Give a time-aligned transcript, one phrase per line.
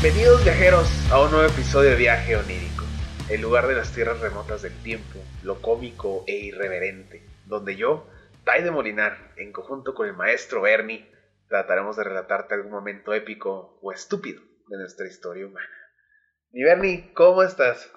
[0.00, 2.84] Bienvenidos viajeros a un nuevo episodio de Viaje Onírico,
[3.28, 8.06] el lugar de las tierras remotas del tiempo, lo cómico e irreverente, donde yo,
[8.44, 11.10] Tai de Molinar, en conjunto con el maestro Bernie,
[11.48, 15.66] trataremos de relatarte algún momento épico o estúpido de nuestra historia humana.
[16.52, 17.92] Mi Bernie, ¿cómo estás?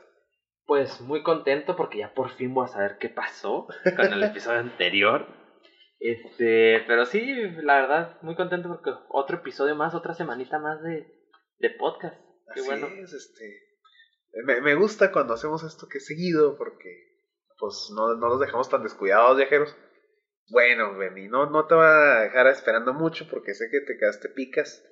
[0.65, 4.59] Pues muy contento porque ya por fin voy a saber qué pasó con el episodio
[4.59, 5.27] anterior.
[5.99, 7.21] Este, pero sí,
[7.61, 11.20] la verdad, muy contento porque otro episodio más, otra semanita más de,
[11.61, 12.15] de podcast.
[12.53, 12.87] Qué Así bueno.
[12.87, 13.67] es, este...
[14.45, 17.11] Me, me gusta cuando hacemos esto que es seguido porque
[17.59, 19.75] pues no, no nos dejamos tan descuidados viajeros.
[20.49, 24.29] Bueno, Bernie, no, no te voy a dejar esperando mucho porque sé que te quedaste
[24.29, 24.83] picas.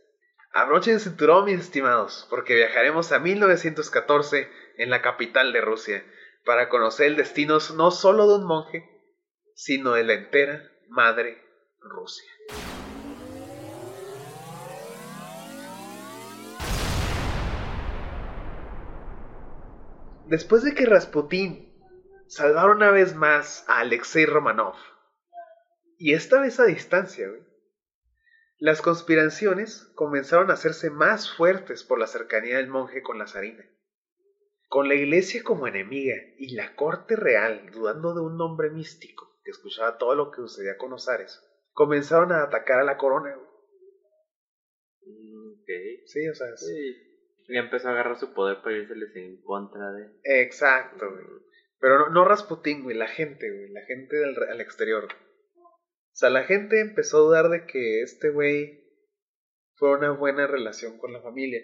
[0.52, 6.04] Abrochen el cinturón, mis estimados, porque viajaremos a 1914 en la capital de Rusia
[6.46, 8.88] para conocer el destino no solo de un monje,
[9.54, 11.44] sino de la entera madre
[11.82, 12.30] Rusia.
[20.30, 21.74] Después de que Rasputín
[22.28, 24.76] salvara una vez más a Alexei Romanov,
[25.98, 27.42] y esta vez a distancia, güey,
[28.60, 33.66] las conspiraciones comenzaron a hacerse más fuertes por la cercanía del monje con la zarina.
[34.68, 39.50] Con la iglesia como enemiga y la corte real dudando de un nombre místico que
[39.50, 41.42] escuchaba todo lo que sucedía con los zares,
[41.72, 43.34] comenzaron a atacar a la corona.
[43.34, 43.48] güey.
[45.08, 45.70] Mm, Ok.
[46.06, 47.09] Sí, o sea, Sí.
[47.50, 50.08] Ya empezó a agarrar su poder para irseles en contra de.
[50.24, 51.26] exacto, güey.
[51.80, 55.06] Pero no, no Rasputín, güey, la gente, güey, la gente del, al exterior.
[55.06, 58.84] O sea, la gente empezó a dudar de que este güey
[59.76, 61.62] fue una buena relación con la familia.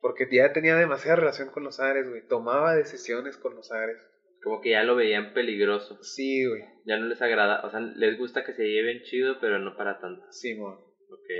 [0.00, 2.26] Porque ya tenía demasiada relación con los Ares, güey.
[2.28, 3.98] Tomaba decisiones con los Ares.
[4.42, 5.98] Como que ya lo veían peligroso.
[6.04, 6.62] Sí, güey.
[6.84, 7.66] Ya no les agrada.
[7.66, 10.24] O sea, les gusta que se lleven chido, pero no para tanto.
[10.30, 10.74] Simón.
[11.10, 11.30] Ok.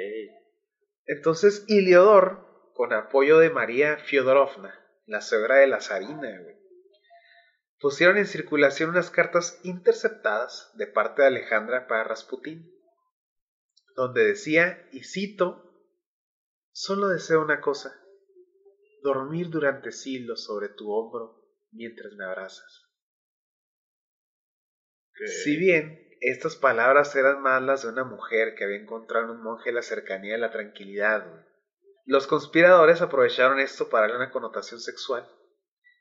[1.07, 2.46] Entonces, Iliodor,
[2.77, 6.57] con apoyo de María Fiodorovna, la suegra de la zarina, güey,
[7.81, 12.71] pusieron en circulación unas cartas interceptadas de parte de Alejandra para Rasputín,
[13.95, 15.73] donde decía, y cito,
[16.71, 17.99] solo deseo una cosa,
[19.03, 22.83] dormir durante siglos sobre tu hombro mientras me abrazas.
[25.43, 29.43] Si bien estas palabras eran más las de una mujer que había encontrado en un
[29.43, 31.25] monje la cercanía de la tranquilidad,
[32.07, 35.29] los conspiradores aprovecharon esto para darle una connotación sexual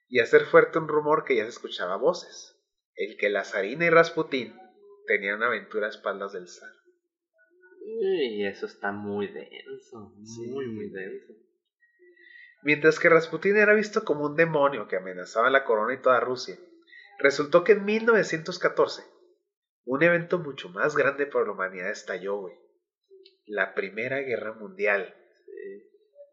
[0.08, 2.56] y hacer fuerte un rumor que ya se escuchaba a voces,
[2.96, 4.56] el que la zarina y Rasputín
[5.08, 6.72] tenían una aventura a espaldas del zar.
[8.02, 10.14] Y eso está muy denso.
[10.24, 10.48] Sí.
[10.48, 11.34] Muy, muy denso.
[12.64, 16.58] Mientras que Rasputín era visto como un demonio que amenazaba la corona y toda Rusia,
[17.20, 19.04] resultó que en 1914
[19.86, 22.56] un evento mucho más grande para la humanidad estalló, güey.
[23.46, 25.16] La Primera Guerra Mundial.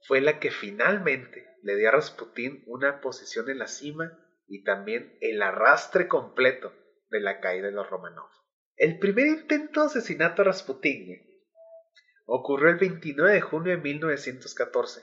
[0.07, 5.17] Fue la que finalmente le dio a Rasputín una posición en la cima y también
[5.21, 6.73] el arrastre completo
[7.11, 8.29] de la caída de los Romanov.
[8.77, 11.21] El primer intento de asesinato a Rasputín güey,
[12.27, 15.03] ocurrió el 29 de junio de 1914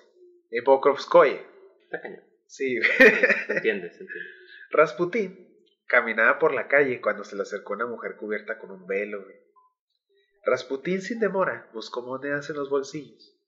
[0.51, 1.45] en Pokrovskoye.
[1.83, 2.23] Está cañón.
[2.47, 4.29] Sí, Se entiende, se entiende.
[4.71, 5.49] Rasputín
[5.85, 9.23] caminaba por la calle cuando se le acercó una mujer cubierta con un velo.
[9.23, 9.35] güey.
[10.45, 13.38] Rasputín sin demora buscó monedas en los bolsillos,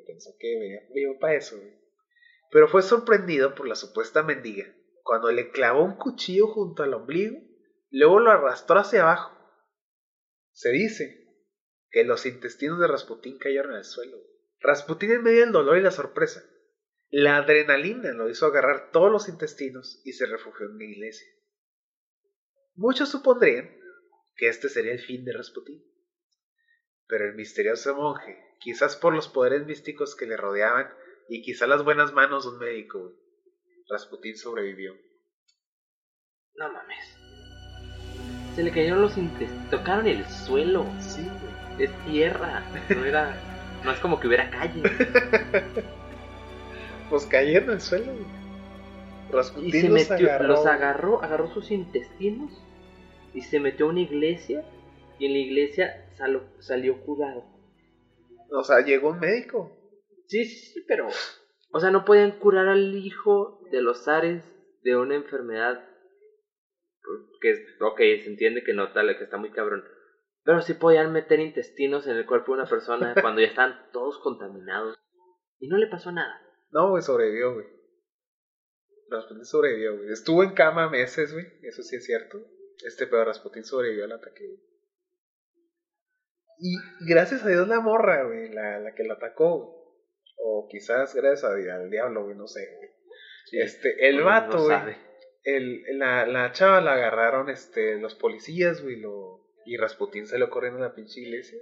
[0.00, 1.56] pensó que venía para eso.
[2.50, 4.64] Pero fue sorprendido por la supuesta mendiga
[5.02, 7.36] cuando le clavó un cuchillo junto al ombligo,
[7.90, 9.36] luego lo arrastró hacia abajo.
[10.52, 11.28] Se dice
[11.90, 14.16] que los intestinos de Rasputín cayeron al suelo.
[14.60, 16.42] Rasputín en medio del dolor y la sorpresa
[17.16, 21.28] la adrenalina lo hizo agarrar todos los intestinos y se refugió en una iglesia.
[22.74, 23.70] Muchos supondrían
[24.34, 25.84] que este sería el fin de Rasputín.
[27.06, 30.88] Pero el misterioso monje, quizás por los poderes místicos que le rodeaban
[31.28, 33.12] y quizás las buenas manos de un médico,
[33.90, 34.94] Rasputín sobrevivió.
[36.56, 37.18] No mames.
[38.54, 39.68] Se le cayeron los intestinos.
[39.70, 40.86] Tocaron el suelo.
[41.00, 41.84] Sí, güey.
[41.84, 42.62] Es tierra.
[42.88, 43.36] No era.
[43.84, 44.82] No es como que hubiera calle.
[47.10, 48.24] Pues cayeron al suelo, güey.
[49.28, 50.46] Y Rasputín se los metió, agarró.
[50.48, 52.50] los agarró, agarró sus intestinos
[53.34, 54.64] y se metió a una iglesia
[55.18, 57.44] y en la iglesia salo- salió curado.
[58.56, 59.76] O sea, llegó un médico.
[60.26, 61.08] Sí, sí, sí, pero...
[61.72, 64.44] O sea, no podían curar al hijo de los zares
[64.82, 65.88] de una enfermedad
[67.40, 69.84] que, es- ok, se entiende que no tal, que está muy cabrón.
[70.44, 74.18] Pero sí podían meter intestinos en el cuerpo de una persona cuando ya están todos
[74.20, 74.96] contaminados.
[75.58, 76.40] Y no le pasó nada.
[76.70, 77.66] No, güey, sobrevivió, güey.
[79.10, 80.10] Rasputín sobrevivió, güey.
[80.10, 81.46] Estuvo en cama meses, güey.
[81.62, 82.38] Eso sí es cierto.
[82.84, 84.60] Este pedo Rasputín sobrevivió al ataque, güey.
[86.58, 86.74] Y
[87.08, 89.82] gracias a Dios la morra, güey, la, la que lo atacó,
[90.46, 92.60] O quizás gracias a- al diablo, güey, no sé.
[92.76, 92.90] güey.
[93.46, 93.58] Sí.
[93.60, 94.96] Este, el vato, no güey.
[95.42, 100.78] El, la, la chava la agarraron este, los policías, güey, lo, y Rasputín salió corriendo
[100.82, 101.58] a la pinche iglesia.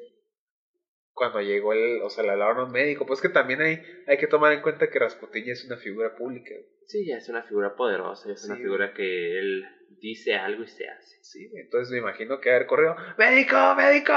[1.14, 3.04] Cuando llegó el, o sea, le hablaron a un médico.
[3.06, 6.14] Pues que también hay, hay que tomar en cuenta que Rasputín ya es una figura
[6.16, 6.54] pública.
[6.86, 9.64] Sí, ya es una figura poderosa, es una figura que él
[10.00, 11.18] dice algo y se hace.
[11.22, 14.12] Sí, entonces me imagino que haber corrido, ¡médico, médico!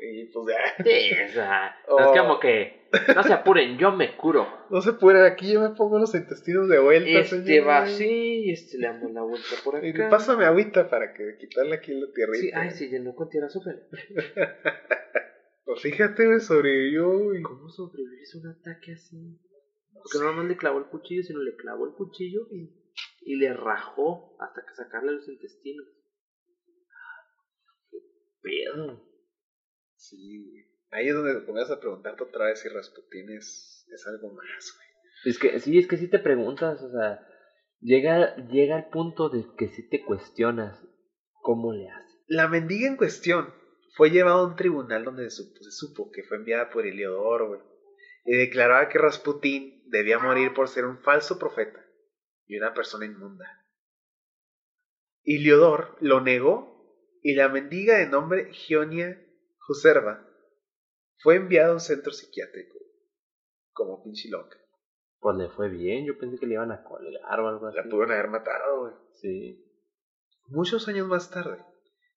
[0.00, 1.98] Y pues ya, Sí, o sea, Oh.
[2.00, 4.46] es como que no se apuren, yo me curo.
[4.70, 7.68] no se puede, aquí yo me pongo los intestinos de vuelta, Este señor.
[7.68, 10.08] va así, este le damos la vuelta por Y acá.
[10.08, 12.38] pásame agüita para que quitarle aquí la tierrita.
[12.40, 13.88] Sí, ay, se llenó con tierra súper.
[15.64, 17.42] Pues fíjate, güey, sobrevivió, güey.
[17.42, 19.38] ¿Cómo sobrevivís a un ataque así?
[19.92, 22.72] Porque no nomás le clavó el cuchillo, sino le clavó el cuchillo y,
[23.20, 25.86] y le rajó hasta que sacarle los intestinos.
[27.90, 27.98] ¿Qué
[28.40, 29.07] pedo?
[29.98, 30.64] Sí, güey.
[30.90, 34.88] Ahí es donde comienzas a preguntarte otra vez si Rasputín es, es algo más, güey.
[35.24, 37.26] Es que sí, es que sí te preguntas, o sea,
[37.80, 40.80] llega, llega al punto de que sí te cuestionas
[41.42, 42.16] cómo le hace.
[42.28, 43.52] La mendiga en cuestión
[43.96, 47.48] fue llevada a un tribunal donde se supo, se supo que fue enviada por Heliodoro,
[47.48, 47.60] güey,
[48.24, 51.84] y declaraba que Rasputín debía morir por ser un falso profeta
[52.46, 53.46] y una persona inmunda.
[55.24, 56.78] Heliodor lo negó
[57.22, 59.20] y la mendiga de nombre Gionia
[59.68, 60.26] Joserva
[61.18, 62.78] fue enviada a un centro psiquiátrico
[63.72, 64.56] como pinche loca.
[65.20, 67.76] Pues le fue bien, yo pensé que le iban a colgar o algo así.
[67.76, 68.94] La pudieron haber matado, güey.
[69.20, 69.62] Sí.
[70.46, 71.62] Muchos años más tarde,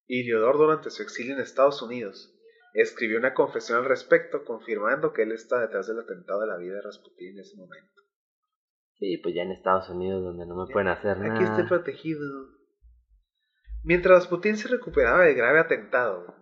[0.07, 2.33] Heliodor durante su exilio en Estados Unidos
[2.73, 6.75] escribió una confesión al respecto confirmando que él está detrás del atentado de la vida
[6.75, 8.01] de Rasputín en ese momento.
[8.93, 11.35] Sí, pues ya en Estados Unidos donde no me pueden hacer nada.
[11.35, 12.21] Aquí estoy protegido.
[13.83, 16.40] Mientras Rasputín se recuperaba del grave atentado,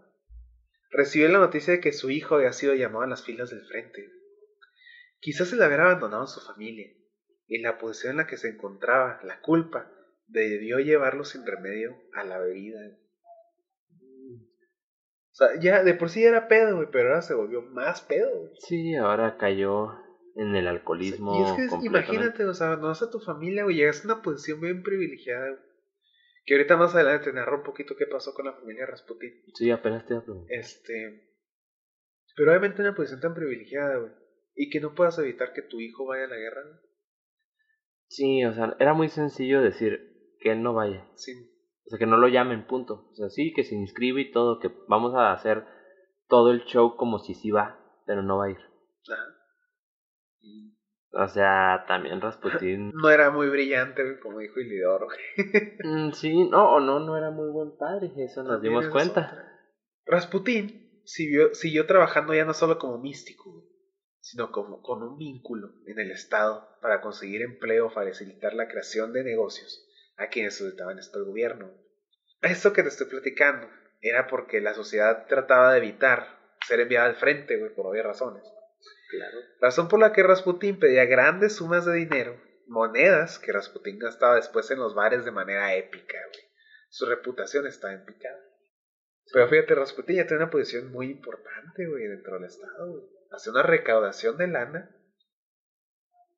[0.89, 4.09] recibió la noticia de que su hijo había sido llamado a las filas del frente.
[5.19, 6.87] Quizás el haber abandonado a su familia
[7.47, 9.91] y la posición en la que se encontraba, la culpa,
[10.27, 12.79] debió llevarlo sin remedio a la bebida.
[15.31, 18.51] O sea, ya de por sí era pedo, pero ahora se volvió más pedo.
[18.59, 19.93] Sí, ahora cayó
[20.35, 21.57] en el alcoholismo.
[21.57, 24.61] Y es que imagínate, o sea, no a tu familia, güey, llegas a una posición
[24.61, 25.68] bien privilegiada, güey.
[26.45, 29.31] Que ahorita más adelante te narro un poquito qué pasó con la familia Rasputin.
[29.53, 30.57] Sí, apenas te preguntar.
[30.57, 31.29] Este.
[32.35, 34.11] Pero obviamente una posición tan privilegiada, güey.
[34.55, 36.79] Y que no puedas evitar que tu hijo vaya a la guerra, güey.
[38.07, 41.07] Sí, o sea, era muy sencillo decir que él no vaya.
[41.15, 41.33] Sí.
[41.85, 43.09] O sea, que no lo llamen, punto.
[43.11, 45.65] O sea, sí, que se inscribe y todo, que vamos a hacer
[46.27, 48.57] todo el show como si sí va, pero no va a ir.
[49.11, 49.39] Ajá.
[51.11, 52.91] O sea, también Rasputin.
[52.93, 55.17] No era muy brillante, como dijo Ilidor, güey.
[55.83, 58.91] Mm, sí, no, o no, no era muy buen padre, eso nos También dimos es
[58.91, 59.27] cuenta.
[59.27, 59.59] otra.
[60.05, 63.65] Rasputín siguió, siguió trabajando ya no solo como místico,
[64.19, 69.13] sino como con un vínculo en el Estado para conseguir empleo o facilitar la creación
[69.13, 69.85] de negocios
[70.17, 71.71] a quienes solicitaban esto el gobierno.
[72.41, 73.67] Esto que te estoy platicando
[74.01, 76.27] era porque la sociedad trataba de evitar
[76.67, 78.43] ser enviada al frente, güey, por obvias razones.
[79.09, 79.37] Claro.
[79.59, 84.69] Razón por la que Rasputín pedía grandes sumas de dinero, monedas que Rasputín gastaba después
[84.71, 86.45] en los bares de manera épica, güey.
[86.89, 88.39] Su reputación estaba en picada.
[89.33, 93.03] Pero fíjate, Rasputín ya tiene una posición muy importante, güey, dentro del Estado, güey.
[93.31, 94.95] Hace una recaudación de lana,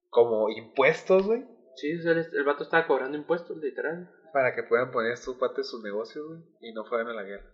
[0.10, 4.10] como impuestos, güey, Sí, o sea, el, el vato estaba cobrando impuestos, literal.
[4.34, 7.50] para que puedan poner estos cuates sus negocios, güey, y no fueran a la guerra.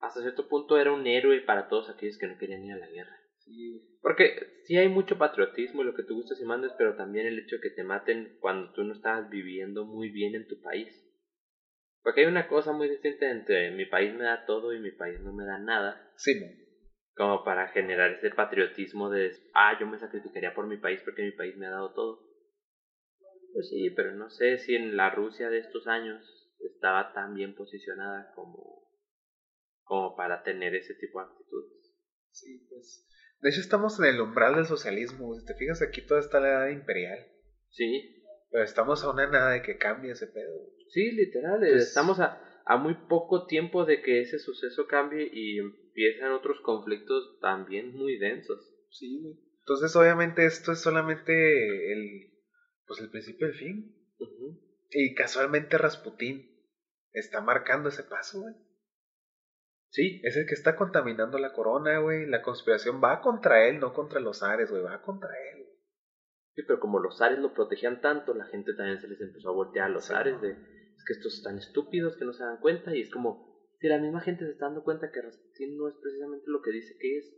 [0.00, 2.88] Hasta cierto punto era un héroe para todos aquellos que no querían ir a la
[2.88, 3.16] guerra.
[4.00, 4.34] Porque
[4.64, 7.56] sí hay mucho patriotismo y lo que tú gustas y mandes, pero también el hecho
[7.56, 10.88] de que te maten cuando tú no estabas viviendo muy bien en tu país.
[12.02, 15.20] Porque hay una cosa muy distinta entre mi país me da todo y mi país
[15.20, 16.54] no me da nada, Sí, mo.
[17.14, 21.32] como para generar ese patriotismo de, ah, yo me sacrificaría por mi país porque mi
[21.32, 22.20] país me ha dado todo.
[23.52, 27.54] Pues sí, pero no sé si en la Rusia de estos años estaba tan bien
[27.54, 28.75] posicionada como,
[29.86, 31.94] como para tener ese tipo de actitudes.
[32.30, 33.06] Sí, pues.
[33.40, 35.34] De hecho, estamos en el umbral del socialismo.
[35.34, 37.18] Si te fijas, aquí toda está la edad imperial.
[37.70, 38.12] Sí,
[38.50, 40.60] Pero estamos a una nada de que cambie ese pedo.
[40.90, 41.62] Sí, literal.
[41.64, 46.32] eh, Pues- Estamos a, a muy poco tiempo de que ese suceso cambie y empiezan
[46.32, 48.72] otros conflictos también muy densos.
[48.90, 49.34] Sí, güey.
[49.60, 52.32] Entonces, obviamente, esto es solamente el.
[52.86, 53.92] Pues el principio del fin.
[54.90, 56.48] Y casualmente Rasputín
[57.12, 58.54] está marcando ese paso, güey.
[59.90, 62.26] Sí, Es el que está contaminando la corona, güey.
[62.26, 64.82] La conspiración va contra él, no contra los ares, güey.
[64.82, 65.64] Va contra él.
[66.54, 69.52] sí, pero como los zares lo protegían tanto, la gente también se les empezó a
[69.52, 70.12] voltear a los Sí.
[70.12, 73.54] zares de es que estos están estúpidos que no se dan cuenta y es como
[73.78, 76.70] si la misma gente se está dando cuenta que Rasputín no es precisamente lo que
[76.70, 77.30] dice que es.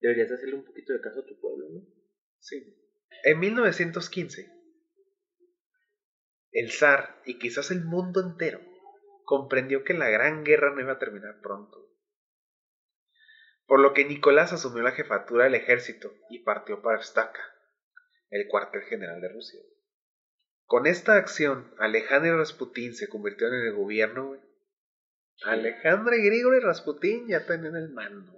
[0.00, 1.80] Deberías hacerle un poquito de caso a tu pueblo, ¿no?
[2.38, 2.76] Sí.
[3.24, 4.50] En 1915,
[6.52, 8.60] el zar y quizás el mundo entero
[9.24, 11.78] comprendió que la gran guerra no iba a terminar pronto.
[13.66, 17.40] Por lo que Nicolás asumió la jefatura del ejército y partió para Staka,
[18.30, 19.60] el cuartel general de Rusia.
[20.66, 24.36] Con esta acción, Alejandro Rasputín se convirtió en el gobierno.
[25.44, 28.32] Alejandro y Grigori Rasputín ya tenían el mando.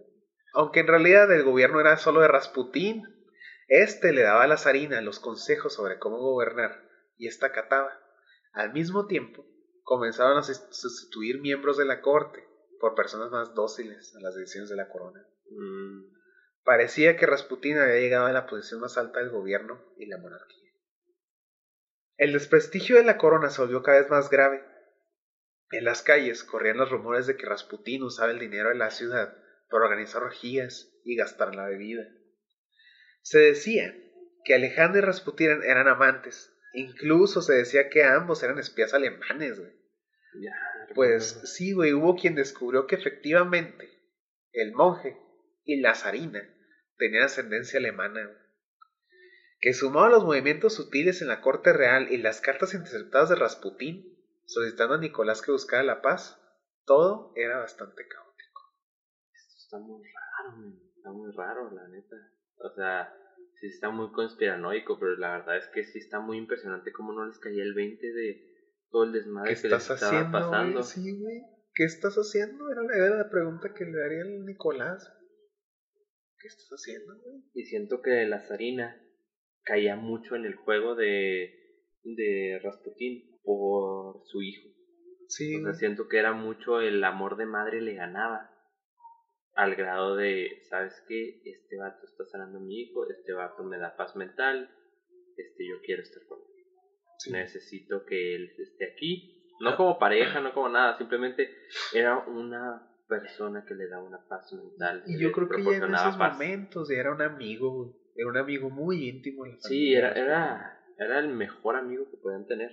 [0.52, 3.04] Aunque en realidad el gobierno era solo de Rasputín,
[3.68, 6.82] este le daba a la zarina los consejos sobre cómo gobernar
[7.16, 8.00] y esta acataba.
[8.52, 9.44] Al mismo tiempo,
[9.86, 12.44] comenzaron a sustituir miembros de la corte
[12.80, 15.24] por personas más dóciles a las decisiones de la corona.
[15.48, 16.12] Mm.
[16.64, 20.72] Parecía que Rasputín había llegado a la posición más alta del gobierno y la monarquía.
[22.16, 24.64] El desprestigio de la corona se volvió cada vez más grave.
[25.70, 29.36] En las calles corrían los rumores de que Rasputín usaba el dinero de la ciudad
[29.70, 32.08] para organizar orgías y gastar la bebida.
[33.22, 33.94] Se decía
[34.44, 36.52] que Alejandro y Rasputín eran amantes.
[36.76, 39.72] Incluso se decía que ambos eran espías alemanes, güey.
[40.94, 43.88] pues sí, güey, hubo quien descubrió que efectivamente
[44.52, 45.16] el monje
[45.64, 46.46] y la zarina
[46.98, 48.30] tenían ascendencia alemana.
[49.58, 53.36] Que sumado a los movimientos sutiles en la corte real y las cartas interceptadas de
[53.36, 54.14] Rasputín
[54.44, 56.38] solicitando a Nicolás que buscara la paz,
[56.84, 58.60] todo era bastante caótico.
[59.32, 62.16] Esto está muy raro, está muy raro, la neta.
[62.58, 63.14] O sea,
[63.60, 67.26] sí está muy conspiranoico, pero la verdad es que sí está muy impresionante cómo no
[67.26, 68.42] les caía el 20 de
[68.90, 70.82] todo el desmadre que les estaba pasando.
[70.82, 71.42] Sí, güey.
[71.74, 72.70] ¿Qué estás haciendo?
[72.70, 75.12] Era la, era la pregunta que le haría el Nicolás.
[76.38, 77.42] ¿Qué estás haciendo, güey?
[77.54, 79.02] Y siento que la zarina
[79.62, 81.50] caía mucho en el juego de,
[82.04, 84.68] de Rasputín por su hijo.
[85.28, 85.56] Sí.
[85.56, 88.55] O sea, siento que era mucho el amor de madre le ganaba
[89.56, 91.40] al grado de, ¿sabes qué?
[91.44, 94.70] Este vato está sanando a mi hijo, este vato me da paz mental,
[95.36, 97.32] este yo quiero estar con él.
[97.32, 101.50] Necesito que él esté aquí, no como pareja, no como nada, simplemente
[101.94, 105.02] era una persona que le da una paz mental.
[105.06, 109.08] Y yo creo que ya en esos momentos era un amigo, era un amigo muy
[109.08, 109.44] íntimo.
[109.60, 112.72] sí, era, era, era el mejor amigo que podían tener.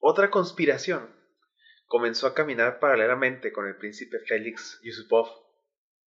[0.00, 1.08] Otra conspiración
[1.86, 5.47] comenzó a caminar paralelamente con el príncipe Félix Yusupov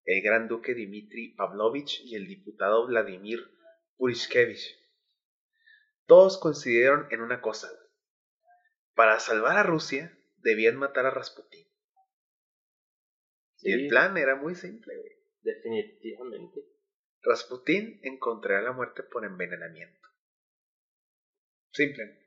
[0.04, 3.40] el gran duque Dmitri Pavlovich y el diputado Vladimir
[3.96, 4.78] Purishkevich.
[6.06, 7.68] Todos coincidieron en una cosa.
[8.94, 11.66] Para salvar a Rusia, debían matar a Rasputín.
[13.62, 14.94] Y el plan era muy simple,
[15.42, 16.60] Definitivamente.
[17.22, 20.08] Rasputín encontrará la muerte por envenenamiento.
[21.72, 22.18] Simple.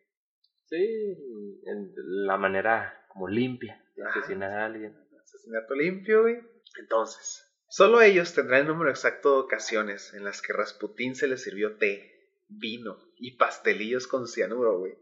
[0.65, 1.94] Sí, en
[2.25, 4.96] la manera como limpia de asesinar a alguien.
[5.22, 6.38] Asesinato limpio, güey.
[6.80, 11.38] Entonces, Solo ellos tendrán el número exacto de ocasiones en las que Rasputín se le
[11.38, 14.94] sirvió té, vino y pastelillos con cianuro, güey.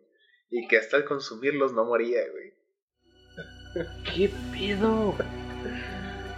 [0.50, 2.54] Y que hasta al consumirlos no moría, güey.
[4.16, 5.14] ¿Qué pedo?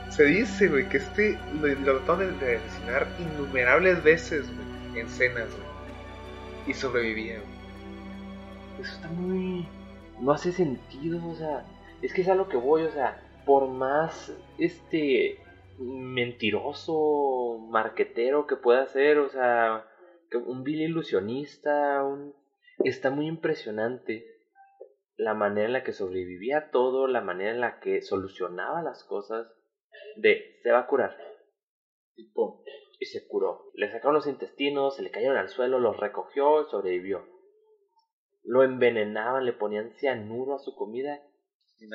[0.10, 5.50] Se dice, güey, que este lo, lo trataron de asesinar innumerables veces, güey, en cenas,
[5.52, 6.72] güey.
[6.72, 8.82] Y sobrevivía, güey.
[8.82, 9.68] Eso está muy...
[10.20, 11.63] No hace sentido, o sea...
[12.02, 15.43] Es que es a lo que voy, o sea, por más, este
[15.80, 19.88] mentiroso, marquetero que pueda ser, o sea,
[20.46, 22.34] un vil ilusionista, un...
[22.84, 24.25] está muy impresionante
[25.15, 29.48] la manera en la que sobrevivía todo, la manera en la que solucionaba las cosas,
[30.18, 31.18] de se va a curar.
[32.15, 32.32] Y
[33.00, 33.72] Y se curó.
[33.74, 37.25] Le sacaron los intestinos, se le cayeron al suelo, los recogió y sobrevivió.
[38.44, 41.22] Lo envenenaban, le ponían cianuro a su comida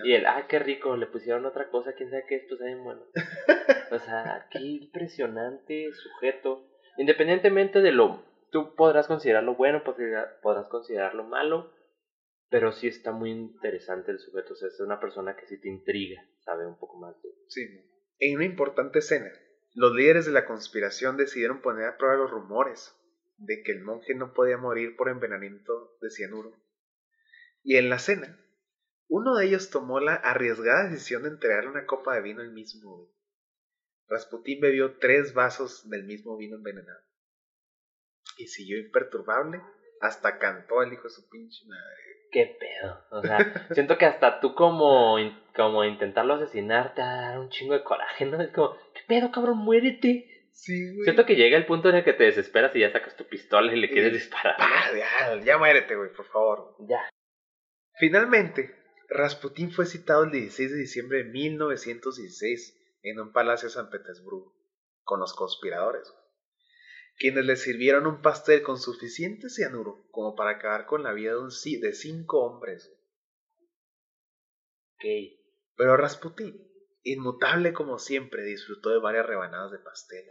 [0.04, 2.84] y él, ah, qué rico, le pusieron otra cosa, quién sabe qué es, pues saben
[2.84, 3.04] bueno.
[3.92, 6.68] o sea, qué impresionante sujeto.
[6.96, 9.82] Independientemente de lo, tú podrás considerarlo bueno,
[10.42, 11.72] podrás considerarlo malo,
[12.50, 14.54] pero sí está muy interesante el sujeto.
[14.54, 17.30] O sea, es una persona que sí te intriga, sabe un poco más de.
[17.48, 17.66] Sí.
[18.18, 19.30] En una importante escena,
[19.74, 22.94] los líderes de la conspiración decidieron poner a prueba los rumores
[23.36, 26.52] de que el monje no podía morir por envenenamiento de cianuro.
[27.62, 28.38] Y en la cena,
[29.08, 33.10] uno de ellos tomó la arriesgada decisión de entregarle una copa de vino al mismo.
[34.08, 37.00] Rasputín bebió tres vasos del mismo vino envenenado.
[38.36, 39.60] Y siguió imperturbable
[40.00, 42.08] hasta cantó el hijo de su pinche madre.
[42.30, 43.04] Qué pedo.
[43.10, 43.38] O sea,
[43.72, 45.16] siento que hasta tú como,
[45.56, 48.40] como intentarlo asesinar te va a dar un chingo de coraje, ¿no?
[48.40, 49.58] Es como, ¿qué pedo, cabrón?
[49.58, 50.48] Muérete.
[50.52, 51.04] Sí, güey.
[51.04, 53.72] Siento que llega el punto en el que te desesperas y ya sacas tu pistola
[53.72, 54.56] y le quieres disparar.
[54.58, 56.76] Ah, ya, ya muérete, güey, por favor.
[56.80, 57.08] Ya.
[57.94, 58.77] Finalmente,
[59.08, 64.54] Rasputín fue citado el 16 de diciembre de 1916 en un palacio de San Petersburgo,
[65.02, 66.12] con los conspiradores,
[67.16, 71.38] quienes le sirvieron un pastel con suficiente cianuro como para acabar con la vida de,
[71.38, 72.92] un, de cinco hombres.
[74.96, 75.04] Ok.
[75.76, 76.68] Pero Rasputín,
[77.02, 80.26] inmutable como siempre, disfrutó de varias rebanadas de pastel.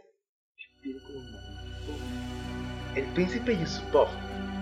[2.94, 4.08] El príncipe Yusupov,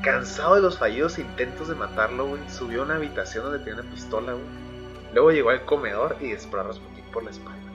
[0.07, 4.37] cansado de los fallidos intentos de matarlo, subió a una habitación donde tenía una pistola,
[5.13, 7.73] Luego llegó al comedor y disparó a Rasputín por la espalda.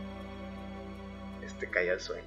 [1.44, 2.24] Este cae al suelo.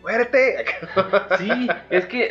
[0.00, 0.64] ¡Muérete!
[1.38, 2.30] sí, es que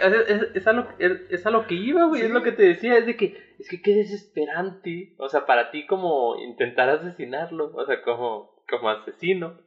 [0.55, 2.23] es, a, lo, es, a lo que iba, güey.
[2.23, 5.13] Es lo que te decía, es de que, es que qué desesperante.
[5.19, 9.59] O sea, para ti como intentar asesinarlo, o sea, como, como asesino.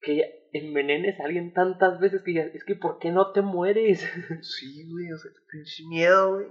[0.00, 4.02] Que envenenes a alguien tantas veces que ya, es que ¿por qué no te mueres?
[4.42, 6.46] Sí, güey, o sea, pinche miedo, güey.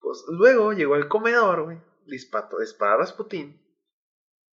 [0.00, 1.78] Pues luego llegó al comedor, güey.
[2.06, 3.60] Disparó, disparó a Rasputín.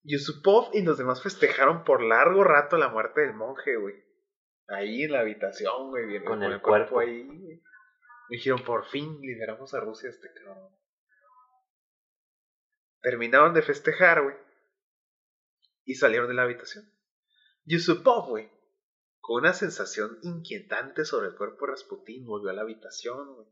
[0.04, 3.96] Yusupov y los demás festejaron por largo rato la muerte del monje, güey.
[4.70, 7.00] Ahí en la habitación, güey, bien, con, el, cuerpo.
[7.00, 7.62] ahí, güey.
[8.30, 10.76] Dijeron, por fin liberamos a Rusia este cabrón.
[13.02, 14.36] Terminaron de festejar, güey.
[15.86, 16.86] Y salieron de la habitación.
[17.68, 18.50] Yusupov, güey,
[19.20, 23.48] con una sensación inquietante sobre el cuerpo de Rasputín, volvió a la habitación, güey.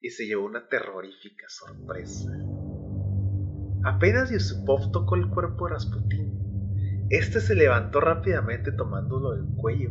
[0.00, 2.30] Y se llevó una terrorífica sorpresa.
[3.84, 9.90] Apenas Yusupov tocó el cuerpo de Rasputín, este se levantó rápidamente tomándolo del cuello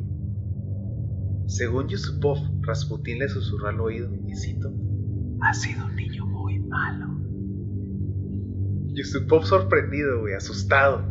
[1.47, 4.73] según Yusupov, Rasputín le susurró al oído, y cito,
[5.41, 7.05] Ha sido un niño muy malo.
[8.87, 11.03] Yusupov, sorprendido, güey, asustado,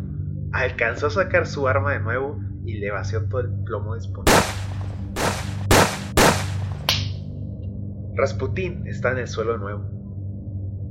[0.54, 4.32] alcanzó a sacar su arma de nuevo y le vació todo el plomo disponible.
[8.14, 9.90] Rasputín está en el suelo de nuevo.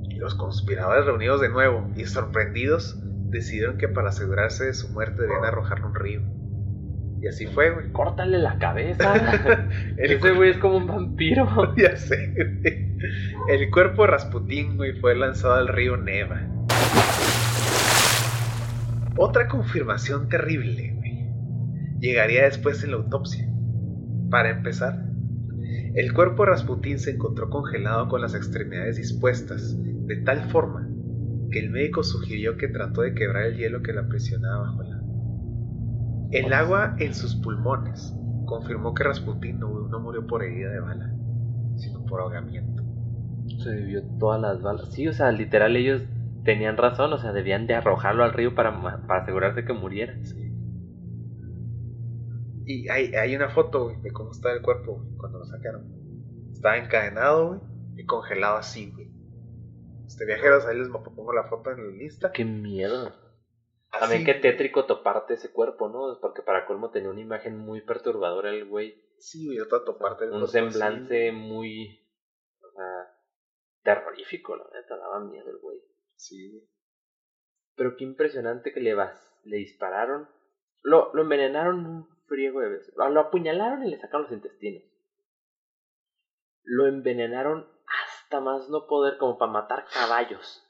[0.09, 5.21] Y los conspiradores reunidos de nuevo y sorprendidos decidieron que para asegurarse de su muerte
[5.21, 6.21] debían arrojarlo a un río.
[7.21, 7.89] Y así fue, güey.
[7.93, 9.13] Córtale la cabeza.
[9.97, 11.73] Ese güey es como un vampiro.
[11.77, 12.97] ya sé, güey.
[13.47, 16.52] El cuerpo de Rasputín, güey, fue lanzado al río Neva.
[19.17, 20.99] Otra confirmación terrible.
[21.99, 23.47] Llegaría después en la autopsia.
[24.29, 25.05] Para empezar,
[25.95, 30.89] el cuerpo de Rasputín se encontró congelado con las extremidades dispuestas, de tal forma
[31.51, 35.03] que el médico sugirió que trató de quebrar el hielo que la aprisionaba bajo la
[36.33, 38.11] el agua en sus pulmones
[38.47, 41.13] confirmó que Rasputin no, murió por herida de bala,
[41.75, 42.81] sino por ahogamiento.
[43.63, 44.91] Se vivió todas las balas.
[44.91, 46.01] Sí, o sea, literal ellos
[46.43, 50.13] tenían razón, o sea, debían de arrojarlo al río para, para asegurarse que muriera.
[50.23, 50.51] Sí.
[52.65, 55.91] Y hay, hay una foto, güey, de cómo está el cuerpo, cuando lo sacaron.
[56.51, 57.59] Estaba encadenado, güey,
[57.97, 59.11] y congelado así, güey.
[60.05, 62.31] Este viajeros, ahí les pongo la foto en la lista.
[62.31, 63.11] Qué miedo.
[63.99, 66.19] También qué tétrico toparte ese cuerpo, ¿no?
[66.19, 69.03] Porque para colmo tenía una imagen muy perturbadora el güey.
[69.19, 71.99] Sí, güey, otra toparte el Un semblante muy.
[72.59, 73.15] O sea,
[73.83, 75.79] terrorífico, la neta, daba miedo el güey.
[76.23, 76.69] Sí.
[77.75, 80.29] Pero qué impresionante que le, vas, le dispararon.
[80.81, 82.93] Lo, lo envenenaron un friego de veces.
[82.95, 84.83] Lo apuñalaron y le sacaron los intestinos.
[86.63, 90.65] Lo envenenaron hasta más no poder, como para matar caballos.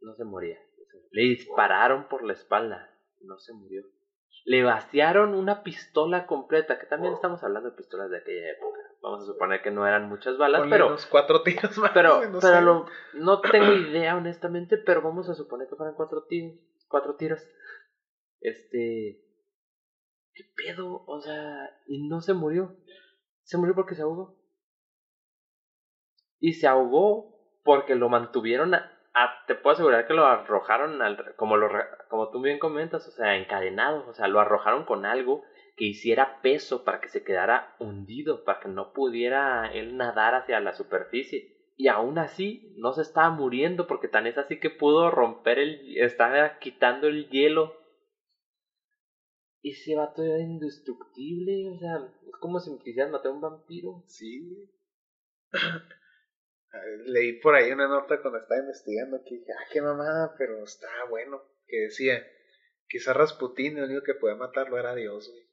[0.00, 0.58] No se moría.
[1.10, 2.98] Le dispararon por la espalda.
[3.20, 3.82] No se murió.
[4.46, 8.80] Le vaciaron una pistola completa, que también estamos hablando de pistolas de aquella época.
[9.02, 10.88] Vamos a suponer que no eran muchas balas, pero...
[10.88, 11.92] Unos cuatro tiros más.
[11.92, 16.58] Pero, no, pero no tengo idea, honestamente, pero vamos a suponer que fueran cuatro tiros.
[16.88, 17.40] Cuatro tiros.
[18.40, 19.24] Este...
[20.32, 21.04] ¿Qué pedo?
[21.06, 22.76] O sea, y no se murió.
[23.42, 24.38] Se murió porque se ahogó.
[26.38, 31.56] Y se ahogó porque lo mantuvieron a, te puedo asegurar que lo arrojaron al, como,
[31.56, 31.68] lo,
[32.08, 35.42] como tú bien comentas, o sea, encadenado, o sea, lo arrojaron con algo
[35.80, 40.60] que hiciera peso para que se quedara hundido, para que no pudiera él nadar hacia
[40.60, 41.72] la superficie.
[41.74, 45.96] Y aún así no se estaba muriendo porque tan es así que pudo romper el...
[45.96, 47.80] estaba quitando el hielo.
[49.62, 51.96] Y ese vato era indestructible, o sea,
[52.28, 54.04] es como si me quisieran matar a un vampiro.
[54.06, 54.70] Sí.
[57.06, 61.08] leí por ahí una nota cuando estaba investigando que dije, ah, qué mamada, pero estaba
[61.08, 61.40] bueno.
[61.66, 62.22] Que decía,
[62.86, 65.49] quizá Rasputín el único que podía matarlo era Dios, güey.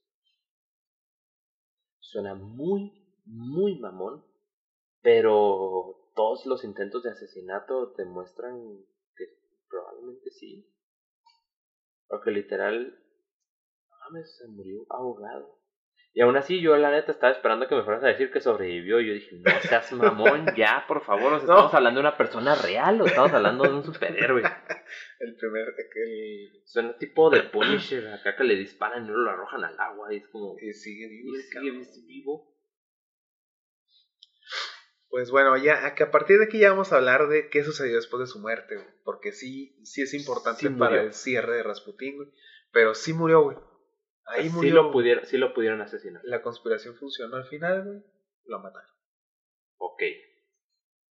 [2.10, 2.94] Suena muy,
[3.26, 4.24] muy mamón,
[5.02, 8.56] pero todos los intentos de asesinato demuestran
[9.14, 9.26] que
[9.70, 10.66] probablemente sí.
[12.08, 12.98] Porque literal,
[13.90, 15.60] mames, se murió ahogado.
[16.14, 19.02] Y aún así, yo la neta estaba esperando que me fueras a decir que sobrevivió.
[19.02, 21.34] Y yo dije, no seas mamón, ya, por favor.
[21.38, 24.44] ¿Estamos hablando de una persona real o estamos hablando de un superhéroe?
[25.20, 25.74] El primer.
[25.96, 26.62] El...
[26.66, 30.18] Suena tipo de Punisher, acá que le disparan y no lo arrojan al agua y
[30.18, 30.58] es como.
[30.60, 31.36] Y sigue vivo.
[31.36, 31.72] Y sigue
[32.08, 32.58] vivo.
[35.10, 37.96] Pues bueno, ya que a partir de aquí ya vamos a hablar de qué sucedió
[37.96, 38.88] después de su muerte, güey.
[39.04, 42.30] Porque sí, sí es importante Sí para el cierre de Rasputín, güey.
[42.72, 43.58] Pero sí murió, güey.
[44.26, 44.74] Ahí sí murió.
[44.74, 46.22] lo pudieron, sí lo pudieron asesinar.
[46.26, 48.04] La conspiración funcionó al final, güey.
[48.46, 48.90] Lo mataron.
[49.78, 50.04] Ok.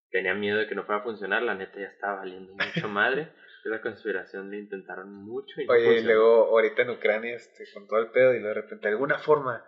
[0.09, 3.31] Tenía miedo de que no fuera a funcionar, la neta ya estaba valiendo mucho madre.
[3.65, 6.07] Y la conspiración le intentaron mucho y no Oye, y funcionó.
[6.13, 9.65] luego ahorita en Ucrania, este, con todo el pedo, y de repente, de alguna forma,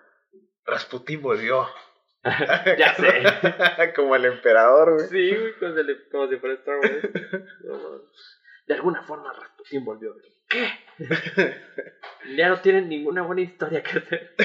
[0.66, 1.68] Rasputín volvió.
[2.78, 3.94] ya sé.
[3.96, 5.08] Como el emperador, güey.
[5.08, 5.74] Sí, güey, como,
[6.12, 7.10] como si fuera Star Wars.
[7.64, 8.02] No,
[8.68, 10.16] de alguna forma Rasputin volvió.
[10.48, 10.68] ¿Qué?
[12.36, 14.36] Ya no tienen ninguna buena historia que hacer.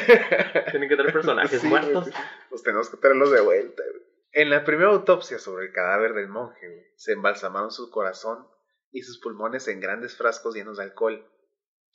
[0.70, 2.06] Tienen que tener personajes Sí, güey, muertos.
[2.06, 2.12] sí.
[2.48, 4.02] Pues tenemos que traerlos de vuelta, güey.
[4.32, 8.46] En la primera autopsia sobre el cadáver del monje, güey, se embalsamaron su corazón
[8.92, 11.26] y sus pulmones en grandes frascos llenos de alcohol.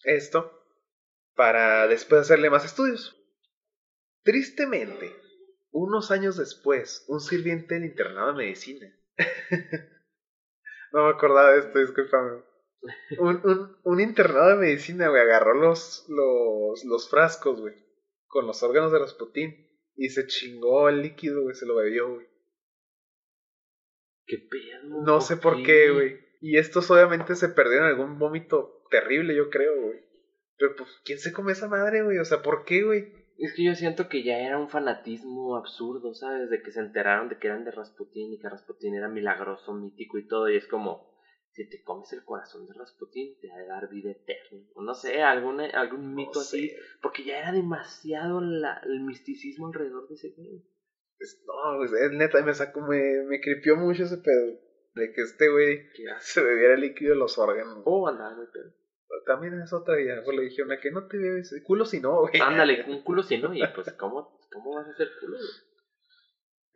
[0.04, 0.52] Esto
[1.36, 3.16] para después hacerle más estudios.
[4.24, 5.16] Tristemente,
[5.72, 8.92] unos años después, un sirviente del internado de medicina.
[10.92, 12.44] no me acordaba de esto, discúlpame.
[13.20, 17.76] Un, un, un internado de medicina, güey, agarró los, los, los frascos, güey,
[18.28, 22.28] con los órganos de Rasputín y se chingó el líquido, güey, se lo bebió, güey.
[24.26, 25.02] ¿Qué pedo?
[25.04, 26.27] No sé por qué, güey.
[26.40, 30.00] Y estos obviamente se perdieron en algún vómito terrible, yo creo, güey.
[30.58, 32.18] Pero pues, ¿quién se come esa madre, güey?
[32.20, 33.12] O sea, ¿por qué, güey?
[33.38, 36.50] Es que yo siento que ya era un fanatismo absurdo, ¿sabes?
[36.50, 40.18] De que se enteraron de que eran de Rasputín y que Rasputín era milagroso, mítico
[40.18, 40.50] y todo.
[40.50, 41.06] Y es como,
[41.52, 44.66] si te comes el corazón de Rasputín, te va a dar vida eterna.
[44.74, 46.70] O no sé, alguna, algún mito No así.
[46.70, 46.76] sé.
[47.02, 50.64] Porque ya era demasiado la- el misticismo alrededor de ese güey.
[51.46, 54.60] No, pues, es neta, me sacó, me, me cripió mucho ese pedo.
[54.98, 57.82] De que este güey se bebiera el líquido de los órganos.
[57.86, 58.74] Oh, andaba muy pedo.
[59.26, 60.22] También es otra idea.
[60.24, 62.42] Pues le dijeron a que no te bebes culo si no, güey.
[62.42, 65.38] Ándale, un culo si no, y pues, ¿cómo, cómo vas a hacer culo?
[65.38, 65.68] güey?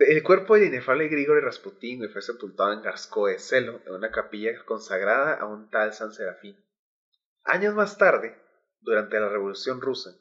[0.10, 4.52] El cuerpo del inefable Grigori Rasputín güey, fue sepultado en Garskoe Selo, en una capilla
[4.66, 6.58] consagrada a un tal San Serafín.
[7.44, 8.36] Años más tarde,
[8.80, 10.12] durante la Revolución Rusa,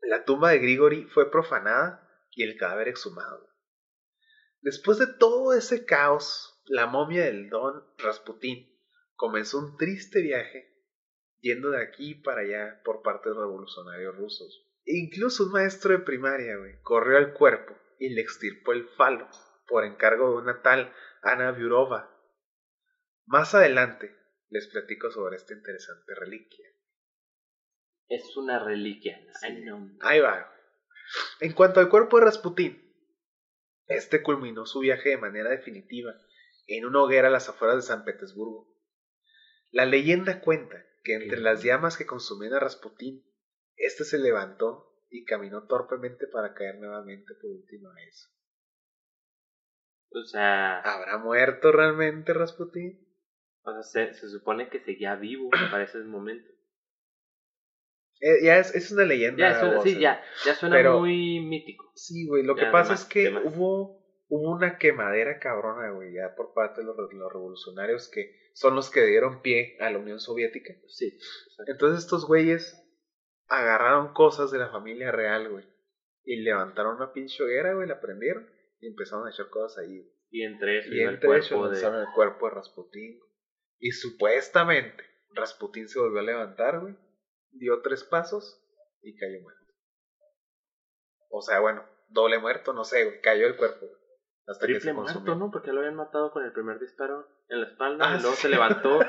[0.00, 3.48] la tumba de Grigori fue profanada y el cadáver exhumado.
[4.64, 8.74] Después de todo ese caos, la momia del don Rasputín
[9.14, 10.72] comenzó un triste viaje
[11.40, 14.66] yendo de aquí para allá por parte de los revolucionarios rusos.
[14.86, 19.28] Incluso un maestro de primaria, güey, corrió al cuerpo y le extirpó el falo
[19.68, 22.10] por encargo de una tal Ana Biurova.
[23.26, 24.16] Más adelante
[24.48, 26.66] les platico sobre esta interesante reliquia.
[28.08, 29.20] Es una reliquia.
[29.40, 29.46] Sí.
[30.00, 30.50] Ahí va.
[31.40, 32.83] En cuanto al cuerpo de Rasputín,
[33.86, 36.14] este culminó su viaje de manera definitiva
[36.66, 38.72] en una hoguera a las afueras de San Petersburgo.
[39.70, 43.24] La leyenda cuenta que entre las llamas que consumían a Rasputín,
[43.76, 48.30] este se levantó y caminó torpemente para caer nuevamente por última vez.
[50.10, 53.00] O sea, ¿Habrá muerto realmente Rasputín?
[53.62, 56.53] o sea se, se supone que seguía vivo para ese momento.
[58.26, 59.50] Eh, ya es, es una leyenda.
[59.52, 61.92] Ya, suena, sí, ya, ya suena Pero- muy mítico.
[61.94, 66.54] Sí, güey, lo que pasa es que hubo, hubo una quemadera cabrona, güey, ya por
[66.54, 70.72] parte de los, los revolucionarios que son los que dieron pie a la Unión Soviética.
[70.86, 71.08] Sí.
[71.48, 71.70] exacto.
[71.72, 72.80] Entonces estos güeyes
[73.48, 75.66] agarraron cosas de la familia real, güey,
[76.24, 78.48] y levantaron una pinche hoguera, güey, la prendieron
[78.80, 79.98] y empezaron a echar cosas ahí.
[79.98, 80.14] güey.
[80.30, 81.78] Y entre eso Y el entre ellos cuerpo de...
[81.80, 83.20] el cuerpo de Rasputín.
[83.78, 86.96] Y supuestamente Rasputín se volvió a levantar, güey,
[87.54, 88.60] dio tres pasos
[89.02, 89.60] y cayó muerto.
[91.30, 93.86] O sea, bueno, doble muerto, no sé, güey, cayó el cuerpo.
[94.46, 95.34] hasta que Triple se muerto, consumió.
[95.36, 95.50] ¿no?
[95.50, 98.42] Porque lo habían matado con el primer disparo en la espalda Ah, y luego sí.
[98.42, 99.00] se levantó.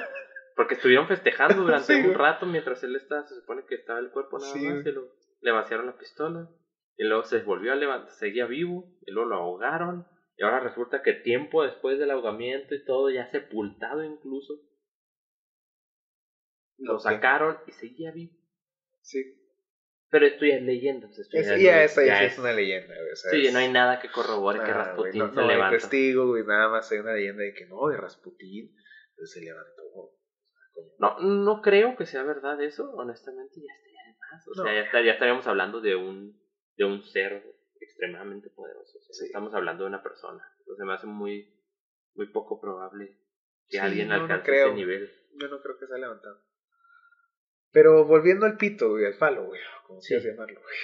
[0.56, 2.16] Porque estuvieron festejando durante Sí, un güey.
[2.16, 5.12] rato mientras él estaba, se supone que estaba el cuerpo nada Sí, más, y luego
[5.42, 6.50] le vaciaron la pistola,
[6.98, 11.02] y luego se volvió a levantar, seguía vivo, y luego lo ahogaron, y ahora resulta
[11.04, 14.54] que tiempo después del ahogamiento y todo, ya sepultado incluso,
[16.78, 18.34] lo sacaron y seguía vivo.
[19.02, 19.24] Sí,
[20.10, 21.08] Pero esto ya es leyenda.
[21.08, 23.48] esto es, ya ya, no- esa ya ya es- es una leyenda, o sea, Sí,
[23.48, 25.78] es- no hay nada que corrobore que nada, güey, Rasputín no, se no hay levantó.
[25.78, 28.74] testigo, güey, nada más hay una leyenda de que no, de Rasputín
[29.16, 29.82] pues, se levantó.
[31.00, 34.48] No, no creo que sea verdad eso, honestamente, ya estaría de más.
[34.48, 34.64] O No.
[34.64, 36.38] sea, ya, está- ya estaríamos hablando de un,
[36.78, 37.44] de un ser
[37.80, 38.98] extremadamente poderoso.
[38.98, 39.26] O sea, Sí.
[39.26, 40.44] Estamos hablando de una persona.
[40.60, 41.54] Entonces me hace muy,
[42.16, 43.08] muy poco probable
[43.70, 44.68] que Sí, alguien no, no alcance creo.
[44.68, 45.12] ese nivel.
[45.40, 46.42] Yo no creo que se haya levantado.
[47.76, 50.08] Pero volviendo al pito, güey, al falo, güey, como Sí.
[50.08, 50.76] quieras llamarlo, güey.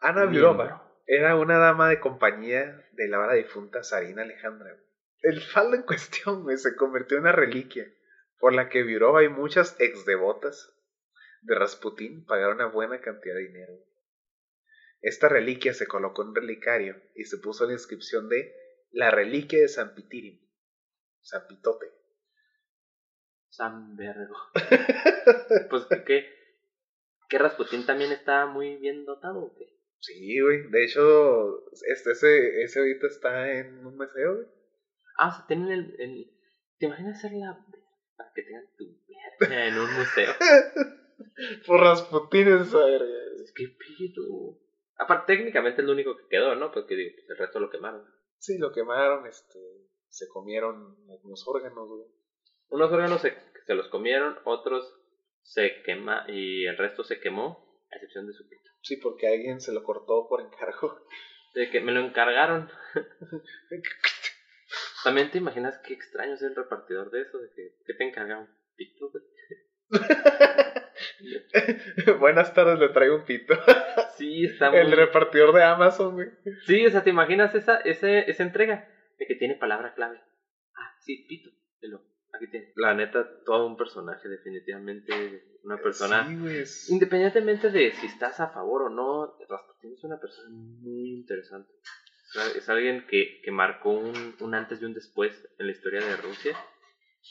[0.00, 0.26] Ana.
[0.26, 4.70] Biurova era una dama de compañía de la ahora difunta Sarina Alejandra.
[4.70, 4.84] güey.
[5.22, 7.90] El falo en cuestión, güey, se convirtió en una reliquia
[8.38, 10.74] por la que Virova y muchas ex devotas
[11.40, 13.72] de Rasputín pagaron una buena cantidad de dinero.
[15.00, 18.54] Esta reliquia se colocó en un relicario y se puso la inscripción de
[18.90, 20.38] la reliquia de San Pitirim,
[21.22, 21.86] San Pitote.
[23.50, 24.34] San Vergo.
[25.70, 26.26] pues que,
[27.28, 29.66] que Rasputín también está muy bien dotado o qué?
[30.00, 30.68] Sí, güey.
[30.70, 34.46] De hecho, este, ese, ese ahorita está en un museo, güey.
[35.16, 36.30] Ah, o sea, tienen el, el...
[36.78, 37.58] ¿Te imaginas hacer la...
[38.16, 38.84] para que tengan tu
[39.40, 40.32] verga en un museo?
[41.66, 43.18] Por Rasputín esa verga.
[43.54, 44.60] ¿Qué pido?
[44.96, 46.70] Aparte, técnicamente es lo único que quedó, ¿no?
[46.70, 48.04] Porque digo, pues el resto lo quemaron.
[48.38, 49.58] Sí, lo quemaron, este...
[50.08, 52.17] Se comieron algunos órganos, güey.
[52.70, 54.94] Unos órganos se, se los comieron, otros
[55.42, 58.70] se quema y el resto se quemó, a excepción de su pito.
[58.82, 61.04] Sí, porque alguien se lo cortó por encargo.
[61.54, 62.70] De que me lo encargaron.
[65.04, 68.38] También te imaginas qué extraño es el repartidor de eso, de que, ¿qué te encarga
[68.38, 69.10] un pito?
[69.10, 69.24] güey?
[72.18, 73.54] Buenas tardes, le traigo un pito.
[74.18, 74.80] Sí, está muy...
[74.80, 76.26] El repartidor de Amazon, güey.
[76.66, 78.92] Sí, o sea, ¿te imaginas esa, ese, esa entrega?
[79.16, 80.20] De que tiene palabra clave.
[80.74, 81.50] Ah, sí, pito.
[81.78, 81.98] Tiene.
[82.76, 85.44] La neta, todo un personaje, definitivamente.
[85.64, 86.26] Una persona.
[86.26, 86.58] Sí, güey.
[86.58, 91.70] es- Independientemente de si estás a favor o no, Rasputin es una persona muy interesante.
[92.56, 96.16] Es alguien que, que marcó un, un antes y un después en la historia de
[96.16, 96.56] Rusia.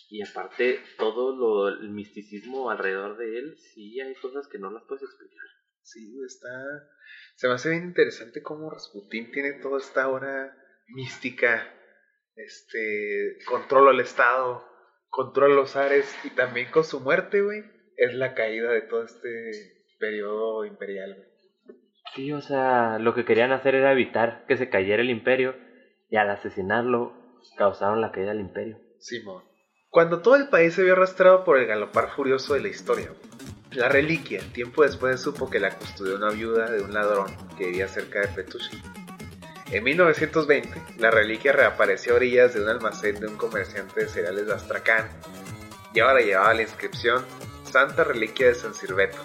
[0.09, 4.83] Y aparte, todo lo, el misticismo alrededor de él, sí hay cosas que no las
[4.87, 5.45] puedes explicar.
[5.81, 6.49] Sí, está.
[7.35, 10.53] Se me hace bien interesante cómo Rasputín tiene toda esta hora
[10.87, 11.73] mística.
[12.35, 13.37] Este.
[13.45, 14.63] Controla el Estado,
[15.09, 17.63] controla los ares y también con su muerte, güey,
[17.95, 19.51] es la caída de todo este
[19.99, 21.37] periodo imperial, güey.
[22.15, 25.55] Sí, o sea, lo que querían hacer era evitar que se cayera el imperio.
[26.09, 27.13] Y al asesinarlo,
[27.57, 28.79] causaron la caída del imperio.
[28.97, 29.43] Simón.
[29.89, 33.11] Cuando todo el país se vio arrastrado por el galopar furioso de la historia,
[33.71, 37.87] la reliquia tiempo después supo que la custodió una viuda de un ladrón que vivía
[37.87, 38.81] cerca de Petushin.
[39.71, 44.47] En 1920, la reliquia reapareció a orillas de un almacén de un comerciante de cereales
[44.47, 45.09] de Astracán
[45.93, 47.25] y ahora llevaba la inscripción
[47.69, 49.17] Santa Reliquia de San Sirveto.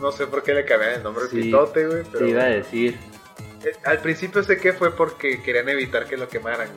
[0.00, 2.42] No sé por qué le cambiaron el nombre al Sí, pitote, güey, pero Te iba
[2.42, 2.98] a decir,
[3.64, 6.68] eh, al principio sé que fue porque querían evitar que lo quemaran.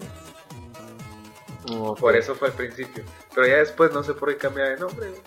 [2.00, 3.04] Por eso fue al principio.
[3.34, 5.10] Pero ya después no sé por qué cambiar de nombre.
[5.10, 5.22] güey.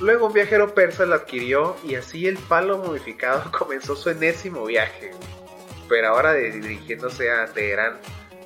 [0.00, 5.08] Luego un viajero persa lo adquirió y así el palo momificado comenzó su enésimo viaje.
[5.10, 5.39] güey.
[5.90, 7.98] Pero ahora de- dirigiéndose a Teherán,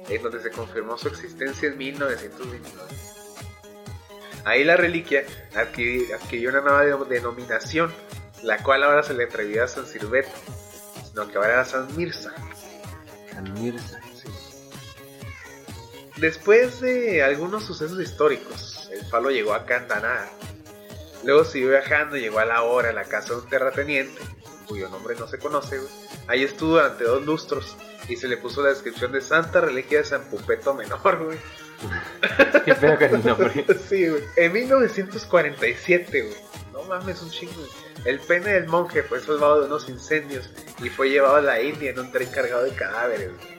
[0.08, 2.88] en donde se confirmó su existencia en 1929.
[4.44, 7.94] Ahí la reliquia adquiri- adquirió una nueva de- denominación,
[8.42, 10.30] la cual ahora se le atrevía a San Sirveto,
[11.08, 12.32] sino que ahora era San Mirza.
[13.32, 14.00] San Mirza.
[16.16, 20.28] Después de algunos sucesos históricos, el falo llegó a Candanar.
[21.24, 24.20] Luego siguió viajando y llegó a la hora a la casa de un terrateniente,
[24.66, 25.78] cuyo nombre no se conoce.
[25.78, 25.90] güey.
[26.28, 27.76] Ahí estuvo durante dos lustros
[28.08, 31.38] y se le puso la descripción de Santa Reliquia de San Pupeto Menor, güey.
[32.64, 33.64] Qué pedo con el nombre.
[33.88, 34.22] Sí, güey.
[34.36, 36.34] En 1947, güey.
[36.72, 37.52] No mames, un chingo.
[37.54, 37.70] güey.
[38.04, 40.50] El pene del monje fue salvado de unos incendios
[40.82, 43.30] y fue llevado a la India en un tren cargado de cadáveres.
[43.32, 43.54] güey.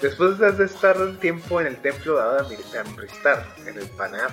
[0.00, 4.30] Después de estar un tiempo en el templo dado de Amristar, en el Panam,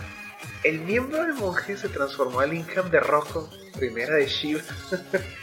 [0.64, 4.62] el miembro del monje se transformó al Ingham de Rojo, primera de Shiva.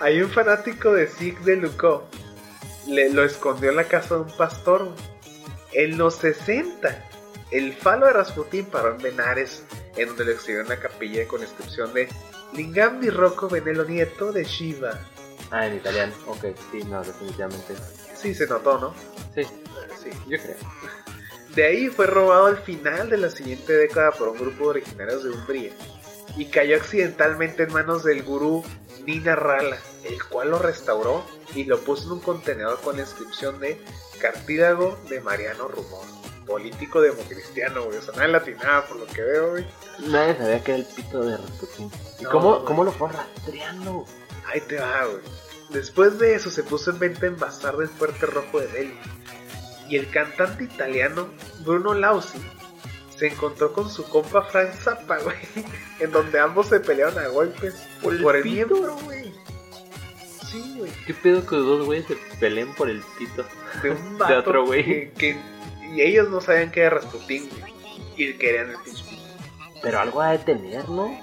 [0.00, 2.08] Hay un fanático de Sikh de Luco.
[2.86, 4.88] Le, lo escondió en la casa de un pastor.
[5.72, 7.04] En los 60,
[7.50, 9.64] el falo de Rasputín paró en Benares,
[9.96, 12.08] en donde lo exhibió en una capilla con inscripción de
[12.54, 14.98] Lingam di Rocco Benelo Nieto de Shiva.
[15.50, 16.12] Ah, en italiano.
[16.26, 17.74] Ok, sí, no, definitivamente.
[18.14, 18.94] Sí, se notó, ¿no?
[19.34, 19.42] Sí,
[20.02, 20.10] Sí.
[20.28, 20.56] yo creo.
[21.54, 25.24] De ahí fue robado al final de la siguiente década por un grupo de originarios
[25.24, 25.72] de Umbría
[26.40, 28.64] y cayó accidentalmente en manos del gurú
[29.04, 31.22] Nina Rala, el cual lo restauró
[31.54, 33.78] y lo puso en un contenedor con la inscripción de
[34.22, 36.06] Cartílago de Mariano Rumor,
[36.46, 37.98] político democristiano, güey.
[37.98, 39.66] O sea, nada latinada por lo que veo, güey.
[40.06, 41.90] Nadie sabía que era el pito de Rasputin.
[42.20, 42.64] ¿Y No, cómo, güey.
[42.64, 44.06] cómo lo fue rastreando?
[44.46, 45.20] Ahí te va, güey.
[45.68, 48.98] Después de eso se puso en venta en Bazar del Fuerte Rojo de Delhi.
[49.90, 51.28] Y el cantante italiano
[51.66, 52.38] Bruno Lausi
[53.20, 55.36] se encontró con su compa Frank Zappa, güey.
[56.00, 58.54] En donde ambos se pelearon a golpes ¿Por el por el pito?
[58.74, 59.32] miembro, güey.
[60.50, 60.90] Sí, güey.
[61.06, 63.44] ¿Qué pedo que dos güeyes se peleen por el pito?
[63.82, 64.84] De un vato otro güey.
[64.84, 65.60] Que, que-
[65.94, 67.72] y ellos no sabían que era Rasputín, güey.
[68.16, 69.22] Y querían el pinche pito.
[69.82, 71.16] Pero algo ha de tener, ¿no?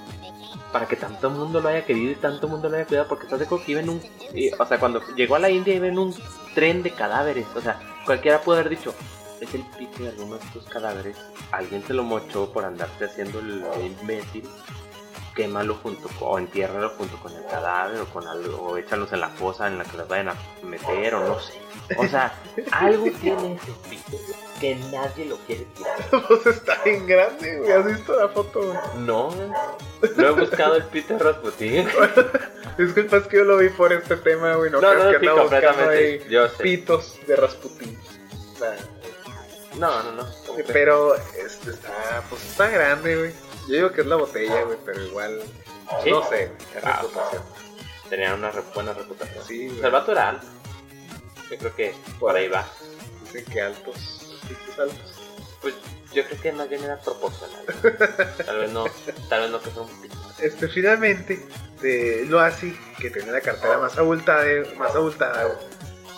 [0.72, 3.40] Para que tanto mundo lo haya querido y tanto mundo lo haya cuidado, porque estás
[3.40, 4.02] de que iba en un.
[4.34, 6.14] eh, o sea, cuando llegó a la India iba en un
[6.54, 7.46] tren de cadáveres.
[7.56, 8.94] O sea, cualquiera puede haber dicho,
[9.40, 11.16] es el pito de alguno de estos cadáveres.
[11.52, 14.48] Alguien se lo mochó por andarse haciendo el, imbécil.
[15.34, 19.20] Quémalo junto con, o entiérralo junto con el cadáver o con algo, o échalos en
[19.20, 21.52] la fosa en la que los vayan a meter o no sé.
[21.96, 22.34] O sea,
[22.72, 24.16] algo tiene ese pito
[24.60, 25.96] que nadie lo quiere tirar.
[26.28, 27.70] Pues está bien grande, güey.
[27.70, 28.78] ¿Has visto la foto, güey?
[29.04, 29.30] No,
[30.16, 31.88] no he buscado el pito de Rasputin.
[32.78, 34.72] Disculpa, es que yo lo vi por este tema, güey.
[34.72, 35.96] No, No, creas no, que sí, completamente.
[35.96, 36.62] ahí Yo sé.
[36.64, 37.98] pitos de Rasputin.
[38.60, 38.97] Nah.
[39.78, 40.26] No, no, no.
[40.66, 43.32] Pero este está, pues está grande, güey.
[43.68, 45.40] Yo digo que es la botella, güey, pero igual,
[46.02, 46.10] ¿Sí?
[46.10, 47.00] no sé, es Ah.
[47.02, 47.42] reputación.
[48.08, 49.44] Tenía una re- buena reputación.
[49.46, 49.80] Sí, güey.
[49.84, 50.46] El vato era alto.
[51.50, 52.66] Yo creo que por ahí va.
[53.24, 55.12] Dicen que altos, pitos altos.
[55.60, 55.74] Pues
[56.14, 57.64] yo creo que más bien era proporcional.
[58.46, 58.84] Tal vez no,
[59.28, 60.16] tal vez no que sea un pito.
[60.40, 61.46] Este, finalmente,
[61.82, 64.44] de Loasi, que tenía la cartera más abultada,
[64.76, 65.58] más abultada güey,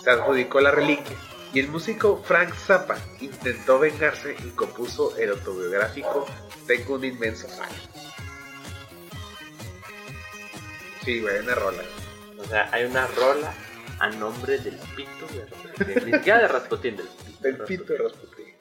[0.03, 1.17] se adjudicó la reliquia.
[1.53, 6.25] Y el músico Frank Zappa intentó vengarse y compuso el autobiográfico
[6.65, 7.69] Tengo un inmenso fan.
[11.03, 11.83] Sí, güey, una rola.
[12.37, 13.53] O sea, hay una rola
[13.99, 16.05] a nombre del pito de Rasputin.
[16.05, 17.41] Ni siquiera de Rasputin, del pito.
[17.41, 17.97] de Del pito de.
[17.97, 18.55] Rasputin.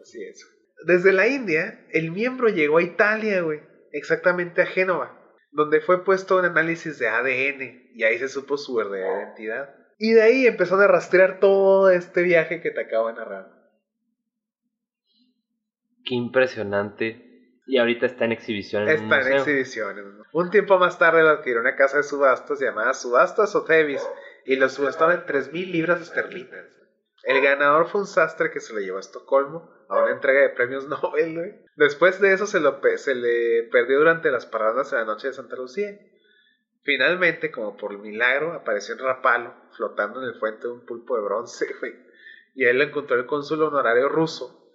[0.00, 0.46] Así es.
[0.84, 3.60] Desde la India, el miembro llegó a Italia, güey.
[3.92, 5.18] Exactamente a Génova.
[5.52, 7.92] Donde fue puesto un análisis de ADN.
[7.94, 9.81] Y ahí se supo su verdadera identidad.
[10.04, 13.52] Y de ahí empezaron a rastrear todo este viaje que te acabo de narrar.
[16.04, 17.28] Qué impresionante.
[17.68, 19.92] Y ahorita está en exhibición en Está en museo.
[19.94, 20.24] ¿no?
[20.32, 24.04] Un tiempo más tarde lo adquirió una casa de subastas llamada Subastas Sotheby's.
[24.44, 26.66] Y lo subastaron en 3.000 libras esterlinas.
[27.22, 30.48] El ganador fue un sastre que se lo llevó a Estocolmo a una entrega de
[30.50, 31.62] premios Nobel.
[31.76, 35.28] Después de eso se, lo pe- se le perdió durante las paradas en la noche
[35.28, 35.96] de Santa Lucía.
[36.84, 41.22] Finalmente, como por milagro, apareció en Rapalo, flotando en el fuente de un pulpo de
[41.22, 41.66] bronce.
[41.80, 41.94] güey.
[42.54, 44.68] Y ahí lo encontró el cónsul honorario ruso,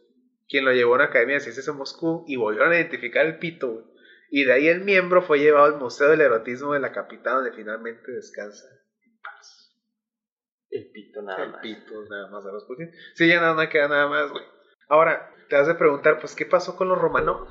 [0.48, 3.38] quien lo llevó a una academia de ciencias en Moscú y volvieron a identificar el
[3.40, 3.68] pito.
[3.72, 3.86] güey.
[4.30, 7.52] Y de ahí el miembro fue llevado al Museo del Erotismo de la capital, donde
[7.54, 8.66] finalmente descansa
[9.06, 9.74] en paz.
[10.70, 11.62] El pito nada El más.
[11.62, 12.92] pito, nada más de Rasputin.
[13.16, 14.44] Sí, ya nada, no queda nada más, güey.
[14.90, 17.48] Ahora, te has de preguntar, pues, ¿qué pasó con los Romanov?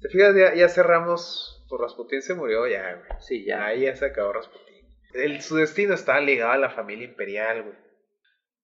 [0.00, 0.34] ¿Te fijas?
[0.34, 3.20] Ya, ya cerramos, pues Rasputin se murió ya, güey.
[3.20, 3.64] Sí, ya.
[3.64, 4.84] Ahí ya se acabó Rasputin.
[5.14, 7.76] El, su destino estaba ligado a la familia imperial, güey.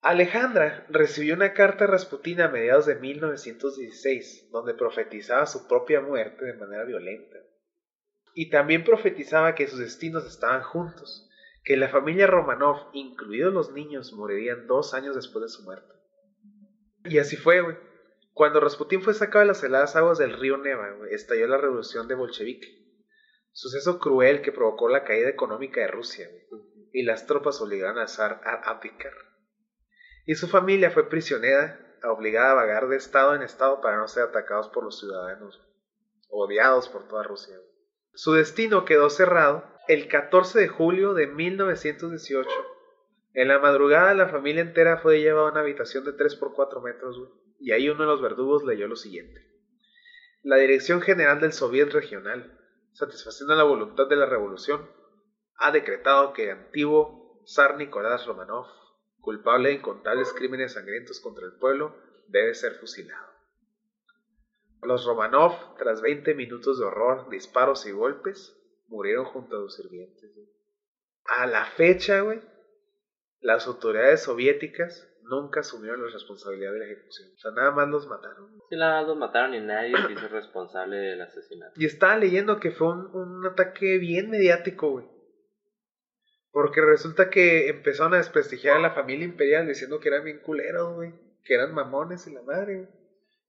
[0.03, 6.45] Alejandra recibió una carta de Rasputin a mediados de 1916, donde profetizaba su propia muerte
[6.45, 7.38] de manera violenta.
[8.35, 11.29] Y también profetizaba que sus destinos estaban juntos,
[11.64, 15.92] que la familia Romanov, incluidos los niños, morirían dos años después de su muerte.
[17.05, 17.77] Y así fue, güey.
[18.33, 22.07] Cuando Rasputin fue sacado de las heladas aguas del río Neva, güey, estalló la revolución
[22.07, 22.86] de bolchevique.
[23.59, 26.29] Suceso cruel que provocó la caída económica de Rusia,
[26.92, 29.14] y las tropas obligaron al zar a abdicar.
[30.27, 34.25] Y su familia fue prisionera, obligada a vagar de estado en estado para no ser
[34.25, 35.59] atacados por los ciudadanos,
[36.29, 37.57] odiados por toda Rusia.
[38.12, 42.51] Su destino quedó cerrado el 14 de julio de 1918.
[43.33, 46.83] En la madrugada la familia entera fue llevada a una habitación de 3 por 4
[46.83, 47.16] metros,
[47.59, 49.40] y ahí uno de los verdugos leyó lo siguiente.
[50.42, 52.53] La Dirección General del Soviet Regional,
[52.97, 54.91] satisfaciendo la voluntad de la revolución,
[55.57, 58.67] ha decretado que el antiguo zar Nicolás Romanov,
[59.21, 61.95] culpable de incontables crímenes sangrientos contra el pueblo,
[62.29, 63.27] debe ser fusilado.
[64.83, 68.57] Los Romanov, tras 20 minutos de horror, disparos y golpes,
[68.89, 70.31] murieron junto a sus sirvientes.
[71.25, 72.41] A la fecha, güey,
[73.41, 77.31] las autoridades soviéticas nunca asumieron la responsabilidad de la ejecución.
[77.35, 78.51] O sea, nada más los mataron.
[78.69, 81.73] Sí, nada más los mataron y nadie se hizo responsable del asesinato.
[81.77, 85.07] Y estaba leyendo que fue un, un ataque bien mediático, güey.
[86.51, 90.95] Porque resulta que empezaron a desprestigiar a la familia imperial diciendo que eran bien culeros,
[90.95, 91.12] güey.
[91.45, 92.89] Que eran mamones y la madre, güey.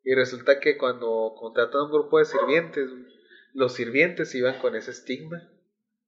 [0.03, 3.05] Y resulta que cuando contratan a un grupo de sirvientes, güey,
[3.53, 5.49] los sirvientes iban con ese estigma.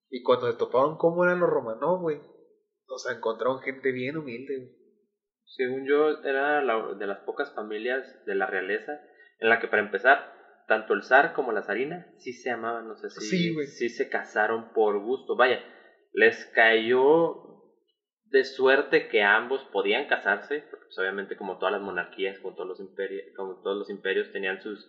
[0.09, 2.21] Y cuando se topaban cómo eran los romanos, güey.
[2.87, 4.78] O sea, encontraron gente bien humilde, güey.
[5.55, 8.99] Según yo, era la- de las pocas familias de la realeza
[9.39, 10.23] en la que, para empezar,
[10.67, 13.19] tanto el zar como la zarina sí se amaban, no sé si
[13.67, 15.35] Sí, se casaron por gusto.
[15.35, 15.59] Vaya,
[16.13, 17.35] les cayó
[18.25, 22.67] de suerte que ambos podían casarse, porque pues, obviamente como todas las monarquías, como todos
[22.67, 24.87] los imperios, como todos los imperios tenían sus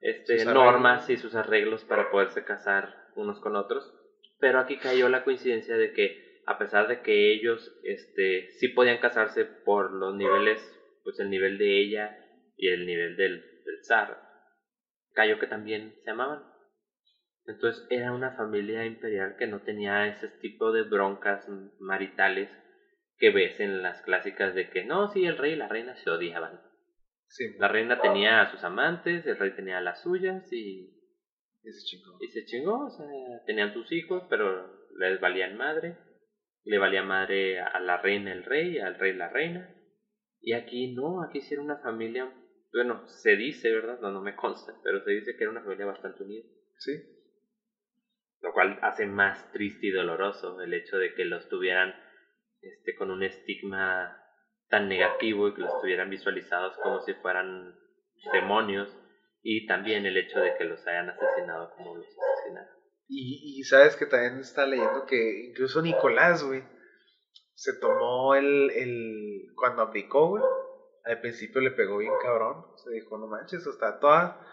[0.00, 3.92] este, Sus normas y sus arreglos para poderse casar unos con otros.
[4.38, 8.98] Pero aquí cayó la coincidencia de que a pesar de que ellos este, sí podían
[8.98, 10.60] casarse por los niveles,
[11.02, 12.16] pues el nivel de ella
[12.56, 14.18] y el nivel del, del zar,
[15.14, 16.42] cayó que también se amaban.
[17.46, 21.46] Entonces era una familia imperial que no tenía ese tipo de broncas
[21.78, 22.50] maritales
[23.18, 26.10] que ves en las clásicas de que no, sí, el rey y la reina se
[26.10, 26.60] odiaban.
[27.28, 30.90] Sí, La reina tenía a sus amantes, el rey tenía a las suyas y,
[31.62, 32.16] ese chingón.
[32.20, 32.86] y se chingó.
[32.86, 33.06] O sea,
[33.46, 34.68] tenían sus hijos, pero
[34.98, 35.96] les valían madre.
[36.64, 39.74] Le valía madre a la reina el rey, al rey la reina.
[40.40, 42.32] Y aquí no, aquí sí era una familia,
[42.72, 43.98] bueno, se dice, ¿verdad?
[44.00, 46.44] No, no me consta, pero se dice que era una familia bastante unida.
[46.78, 46.92] Sí.
[48.40, 51.94] Lo cual hace más triste y doloroso el hecho de que los tuvieran
[52.62, 54.16] este, con un estigma
[54.68, 57.74] tan negativo y que los tuvieran visualizados como si fueran
[58.32, 58.96] demonios.
[59.42, 62.79] Y también el hecho de que los hayan asesinado como los asesinaron.
[63.12, 66.62] Y, y sabes que también está leyendo que incluso Nicolás, güey,
[67.54, 69.52] se tomó el, el.
[69.56, 70.44] Cuando abdicó, güey,
[71.04, 72.64] al principio le pegó bien cabrón.
[72.76, 74.46] Se dijo, no manches, hasta toda.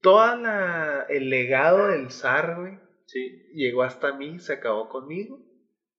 [0.00, 1.06] Toda la.
[1.08, 2.76] El legado del zar, güey,
[3.06, 5.38] Sí, llegó hasta mí, se acabó conmigo.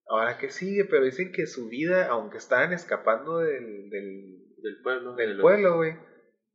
[0.07, 5.15] Ahora que sigue, pero dicen que su vida, aunque estaban escapando del, del, del pueblo.
[5.15, 5.95] de del pueblo, güey,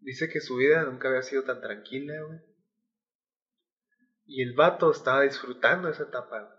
[0.00, 2.40] dice que su vida nunca había sido tan tranquila, güey.
[4.28, 6.54] Y el vato estaba disfrutando esa etapa.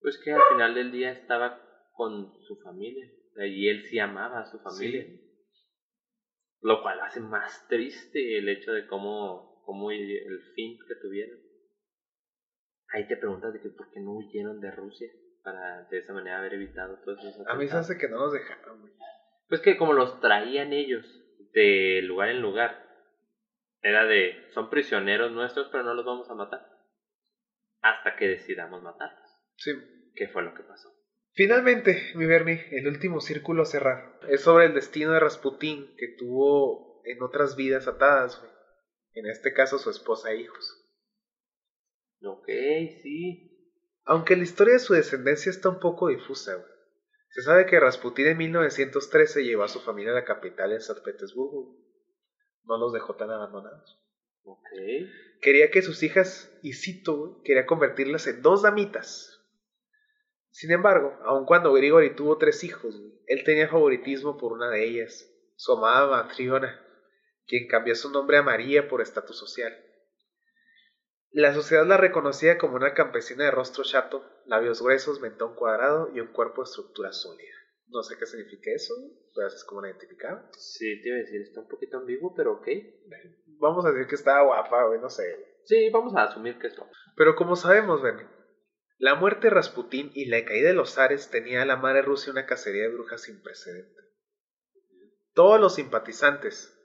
[0.00, 1.60] Pues que al final del día estaba
[1.92, 3.06] con su familia.
[3.46, 5.06] Y él sí amaba a su familia.
[6.62, 11.38] Lo cual hace más triste el hecho de cómo, cómo el fin que tuvieron.
[12.88, 15.08] Ahí te preguntas de que por qué no huyeron de Rusia
[15.42, 17.90] para de esa manera haber evitado todos esos A mí se atentados.
[17.90, 18.92] hace que no nos dejaron.
[19.48, 21.04] Pues que como los traían ellos
[21.52, 22.91] de lugar en lugar,
[23.82, 26.66] era de, son prisioneros nuestros, pero no los vamos a matar.
[27.80, 29.28] Hasta que decidamos matarlos.
[29.56, 29.72] Sí.
[30.14, 30.88] ¿Qué fue lo que pasó?
[31.34, 34.20] Finalmente, mi Bernie, el último círculo a cerrar.
[34.28, 38.52] Es sobre el destino de Rasputín que tuvo en otras vidas atadas, güey.
[39.14, 40.78] En este caso, su esposa e hijos.
[42.22, 42.46] Ok,
[43.02, 43.48] sí.
[44.04, 46.72] Aunque la historia de su descendencia está un poco difusa, güey.
[47.30, 51.02] Se sabe que Rasputín en 1913 llevó a su familia a la capital en San
[51.02, 51.78] Petersburgo.
[52.64, 53.98] No los dejó tan abandonados.
[54.44, 54.68] Ok.
[55.40, 59.40] Quería que sus hijas, y cito, quería convertirlas en dos damitas.
[60.50, 62.94] Sin embargo, aun cuando Grigori tuvo tres hijos,
[63.26, 66.84] él tenía favoritismo por una de ellas, su amada Matriona,
[67.46, 69.74] quien cambió su nombre a María por estatus social.
[71.30, 76.20] La sociedad la reconocía como una campesina de rostro chato, labios gruesos, mentón cuadrado y
[76.20, 77.61] un cuerpo de estructura sólida.
[77.92, 78.94] No sé qué significa eso,
[79.34, 80.48] pero es como la identificaban.
[80.56, 82.68] Sí, te iba a decir, está un poquito ambiguo, pero ok.
[83.58, 85.22] Vamos a decir que estaba guapa, güey, no sé.
[85.64, 86.88] Sí, vamos a asumir que eso.
[87.16, 88.22] Pero como sabemos, Benny,
[88.98, 92.32] la muerte de Rasputín y la caída de los zares tenía a la madre Rusia
[92.32, 94.00] una cacería de brujas sin precedente.
[95.34, 96.78] Todos los simpatizantes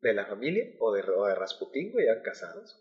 [0.00, 2.78] de la familia o de, o de Rasputín, güey, eran casados.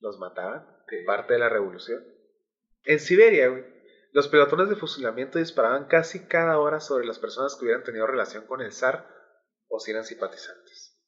[0.00, 0.66] Los mataban,
[1.06, 2.04] parte de la revolución.
[2.84, 3.64] En Siberia, güey,
[4.14, 8.46] los pelotones de fusilamiento disparaban casi cada hora sobre las personas que hubieran tenido relación
[8.46, 9.08] con el zar
[9.66, 11.02] o si eran simpatizantes.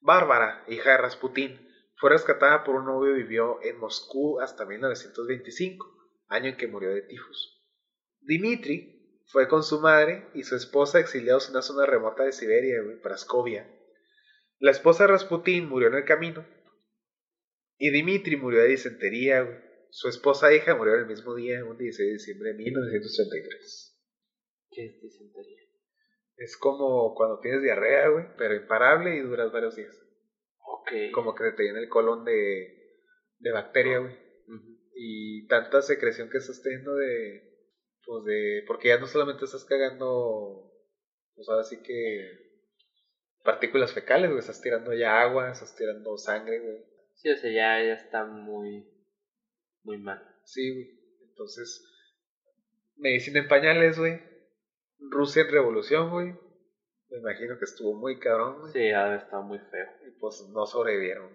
[0.00, 5.86] Bárbara, hija de Rasputín, fue rescatada por un novio y vivió en Moscú hasta 1925,
[6.26, 7.64] año en que murió de tifus.
[8.22, 12.82] Dimitri fue con su madre y su esposa exiliados en una zona remota de Siberia,
[12.82, 13.70] güey, Praskovia.
[14.58, 16.44] La esposa de Rasputín murió en el camino
[17.78, 19.64] y Dimitri murió de disentería.
[19.90, 23.98] Su esposa e hija murió el mismo día, un 16 de diciembre de 1933.
[24.70, 25.58] ¿Qué es disentería?
[26.36, 29.96] Es como cuando tienes diarrea, güey, pero imparable y duras varios días.
[30.60, 31.12] Ok.
[31.12, 33.02] Como que te llena el colon de,
[33.38, 34.16] de bacteria, güey.
[34.94, 37.56] Y tanta secreción que estás teniendo de.
[38.04, 38.64] Pues de.
[38.66, 40.72] Porque ya no solamente estás cagando.
[41.34, 42.48] Pues ahora sí que.
[43.44, 44.40] Partículas fecales, güey.
[44.40, 46.84] Estás tirando ya agua, estás tirando sangre, güey.
[47.14, 48.86] Sí, o sea, ya, ya está muy,
[49.88, 50.22] muy mal.
[50.44, 50.90] Sí, güey.
[51.30, 51.82] Entonces.
[52.96, 54.20] Medicina en pañales, güey.
[54.98, 56.34] Rusia en revolución, güey.
[57.10, 58.72] Me imagino que estuvo muy cabrón, güey.
[58.72, 59.86] Sí, ha estado muy feo.
[60.06, 61.26] Y pues no sobrevivieron.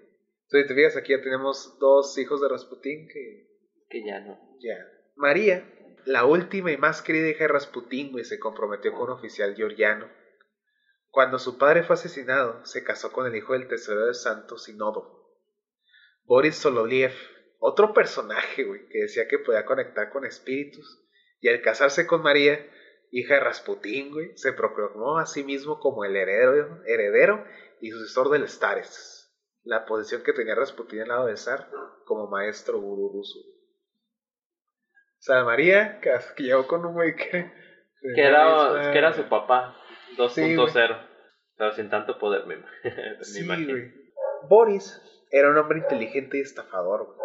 [0.43, 3.47] Entonces, te fijas, aquí ya tenemos dos hijos de Rasputín que
[3.89, 4.37] Que ya no.
[4.59, 4.77] Ya.
[5.15, 5.67] María,
[6.05, 10.07] la última y más querida hija de Rasputín, güey, se comprometió con un oficial georgiano.
[11.09, 15.23] Cuando su padre fue asesinado, se casó con el hijo del tesorero del Santo Sinodo,
[16.25, 17.13] Boris Soloviev,
[17.65, 21.01] otro personaje, güey, que decía que podía conectar con espíritus.
[21.39, 22.59] Y al casarse con María,
[23.09, 27.45] hija de Rasputín, güey, se proclamó a sí mismo como el heredero, heredero
[27.79, 29.33] y sucesor del Stares,
[29.63, 31.69] la posición que tenía Rasputín al lado del zar
[32.05, 33.39] como maestro gurú ruso.
[33.39, 36.11] O sea, María, que,
[36.43, 37.49] llegó con un güey que...
[38.15, 39.77] Que era, que era su papá,
[40.17, 41.07] 2.0.
[41.55, 43.73] pero sin tanto poder, me, me Sí, imagino.
[44.49, 45.01] Boris
[45.31, 47.05] era un hombre inteligente y estafador.
[47.05, 47.23] güey.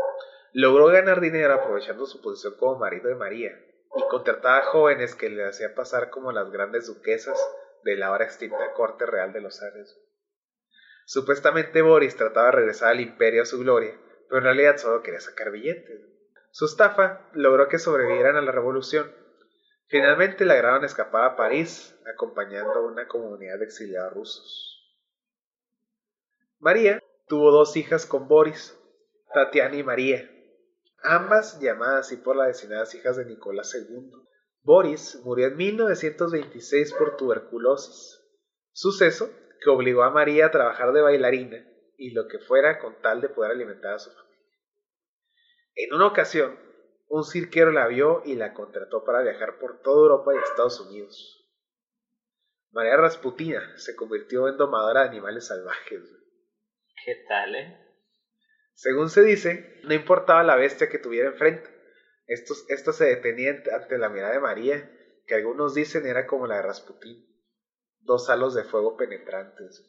[0.53, 3.53] Logró ganar dinero aprovechando su posición como marido de María
[3.97, 7.39] y contrataba jóvenes que le hacían pasar como las grandes duquesas
[7.85, 9.97] de la ahora extinta corte real de los Ares.
[11.05, 15.21] Supuestamente Boris trataba de regresar al imperio a su gloria, pero en realidad solo quería
[15.21, 16.01] sacar billetes.
[16.51, 19.11] Su estafa logró que sobrevivieran a la revolución.
[19.87, 24.69] Finalmente lograron escapar a París, acompañando a una comunidad de exiliados rusos.
[26.59, 28.79] María tuvo dos hijas con Boris,
[29.33, 30.29] Tatiana y María,
[31.03, 34.11] ambas llamadas así por las designadas hijas de Nicolás II.
[34.63, 38.21] Boris murió en 1926 por tuberculosis,
[38.73, 39.31] suceso
[39.63, 43.29] que obligó a María a trabajar de bailarina y lo que fuera con tal de
[43.29, 44.29] poder alimentar a su familia.
[45.75, 46.59] En una ocasión,
[47.09, 51.39] un cirquero la vio y la contrató para viajar por toda Europa y Estados Unidos.
[52.71, 56.03] María Rasputina se convirtió en domadora de animales salvajes.
[57.05, 57.88] ¿Qué tal, eh?
[58.79, 61.69] Según se dice, no importaba la bestia que tuviera enfrente.
[62.29, 64.89] Estos, esto se detenía ante la mirada de María,
[65.27, 67.27] que algunos dicen era como la de Rasputín.
[67.99, 69.85] Dos halos de fuego penetrantes.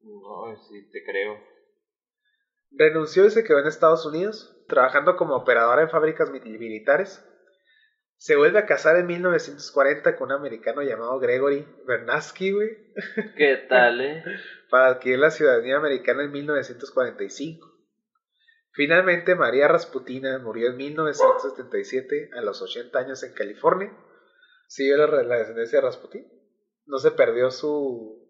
[0.00, 1.38] No, sí, te creo.
[2.70, 7.22] Renunció y se quedó en Estados Unidos, trabajando como operadora en fábricas militares.
[8.18, 12.94] Se vuelve a casar en 1940 con un americano llamado Gregory Bernatsky, güey.
[13.36, 14.24] ¿Qué tal, eh?
[14.70, 17.76] Para adquirir la ciudadanía americana en 1945.
[18.72, 23.96] Finalmente, María Rasputina murió en 1977 a los 80 años en California.
[24.66, 26.26] ¿Siguió la, la descendencia de Rasputin?
[26.86, 28.26] No se perdió su,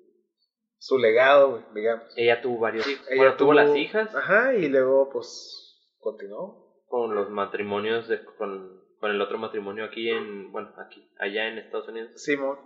[0.79, 2.05] su legado, digamos.
[2.17, 3.07] Ella tuvo varios hijos.
[3.11, 4.15] Ella tuvo, las hijas.
[4.15, 6.85] Ajá, y luego, pues, continuó.
[6.87, 11.59] Con los matrimonios, de, con, con el otro matrimonio aquí en, bueno, aquí, allá en
[11.59, 12.11] Estados Unidos.
[12.17, 12.59] Simón.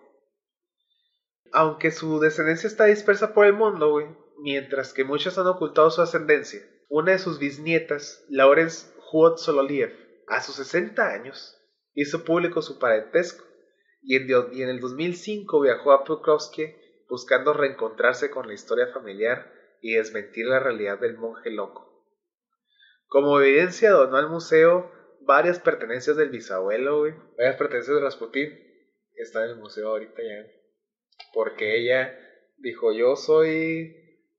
[1.53, 4.07] Aunque su descendencia está dispersa por el mundo, güey,
[4.39, 6.63] mientras que muchos han ocultado su ascendencia.
[6.89, 9.95] Una de sus bisnietas, Lawrence Huot Sololiev,
[10.29, 11.59] a sus 60 años,
[11.93, 13.45] hizo público su parentesco
[14.01, 16.75] y en, y en el 2005 viajó a Pokrovsky
[17.07, 22.03] buscando reencontrarse con la historia familiar y desmentir la realidad del monje loco.
[23.09, 24.91] Como evidencia donó al museo
[25.31, 27.03] varias pertenencias del bisabuelo,
[27.39, 28.49] varias pertenencias de Rasputín,
[29.15, 30.51] están en el museo ahorita ya,
[31.33, 32.19] porque ella
[32.57, 33.95] dijo, yo soy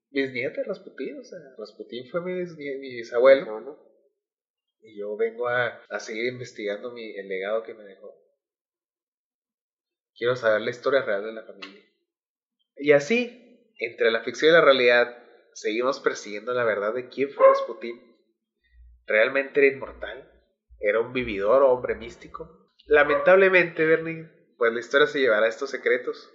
[0.09, 2.43] bisnieta de Rasputín, o sea, Rasputín fue mi,
[2.77, 3.79] bisabuelo,
[4.81, 8.13] y yo vengo a, seguir investigando mi, el legado que me dejó.
[10.13, 11.85] Quiero saber la historia real de la familia.
[12.75, 15.23] Y así, entre la ficción y la realidad,
[15.53, 17.97] seguimos persiguiendo la verdad de quién fue Rasputín.
[19.05, 20.40] ¿Realmente era inmortal?
[20.81, 22.71] ¿Era un vividor o hombre místico?
[22.87, 26.29] Lamentablemente, Bernie, pues la historia se llevará estos secretos.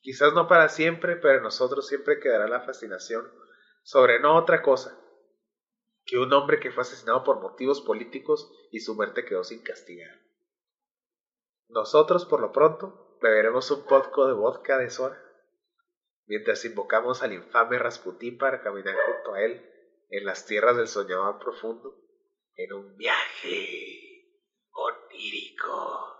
[0.00, 3.30] Quizás no para siempre, pero en nosotros siempre quedará la fascinación
[3.82, 4.96] sobre no otra cosa
[6.06, 10.18] que un hombre que fue asesinado por motivos políticos y su muerte quedó sin castigar.
[11.68, 15.22] Nosotros, por lo pronto, beberemos un poco de vodka de Sora
[16.26, 19.68] mientras invocamos al infame Rasputín para caminar junto a él
[20.10, 21.96] en las tierras del soñador profundo,
[22.56, 24.24] en un viaje
[24.72, 26.16] onírico.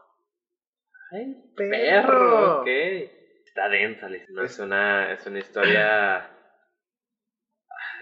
[1.13, 2.65] ¡Ay, perro!
[2.67, 4.09] Está densa,
[4.45, 6.37] es una, es una historia...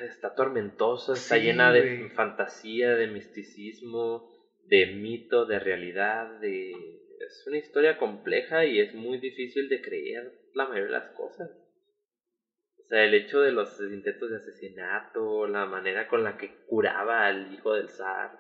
[0.02, 4.30] Está tormentosa, está llena de fantasía, de misticismo,
[4.66, 6.70] de mito, de realidad, de...
[7.20, 11.50] Es una historia compleja y es muy difícil de creer la mayoría de las cosas.
[12.89, 17.26] O sea, el hecho de los intentos de asesinato, la manera con la que curaba
[17.26, 18.30] al hijo del zar.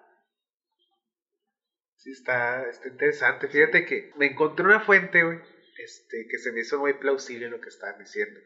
[1.96, 3.48] Sí, está, está interesante.
[3.48, 5.38] Fíjate que me encontré una fuente, güey,
[5.76, 8.40] este, que se me hizo muy plausible lo que estaban diciendo.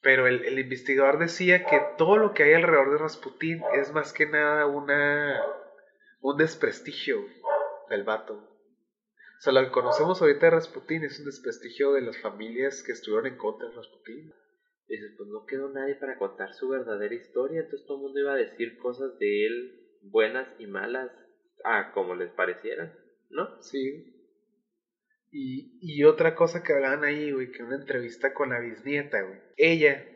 [0.00, 4.14] Pero el, el investigador decía que todo lo que hay alrededor de Rasputín es más
[4.14, 5.38] que nada una
[6.22, 7.26] un desprestigio
[7.90, 8.36] del vato.
[8.36, 12.92] O sea, lo que conocemos ahorita de Rasputín es un desprestigio de las familias que
[12.92, 14.32] estuvieron en contra de Rasputín
[14.88, 18.32] dices, pues no quedó nadie para contar su verdadera historia, entonces todo el mundo iba
[18.32, 21.10] a decir cosas de él buenas y malas,
[21.64, 22.94] ah, como les parecieran,
[23.30, 23.60] ¿no?
[23.62, 24.14] Sí.
[25.30, 29.38] Y, y otra cosa que hablaban ahí, güey, que una entrevista con la bisnieta, güey.
[29.56, 30.06] Ella,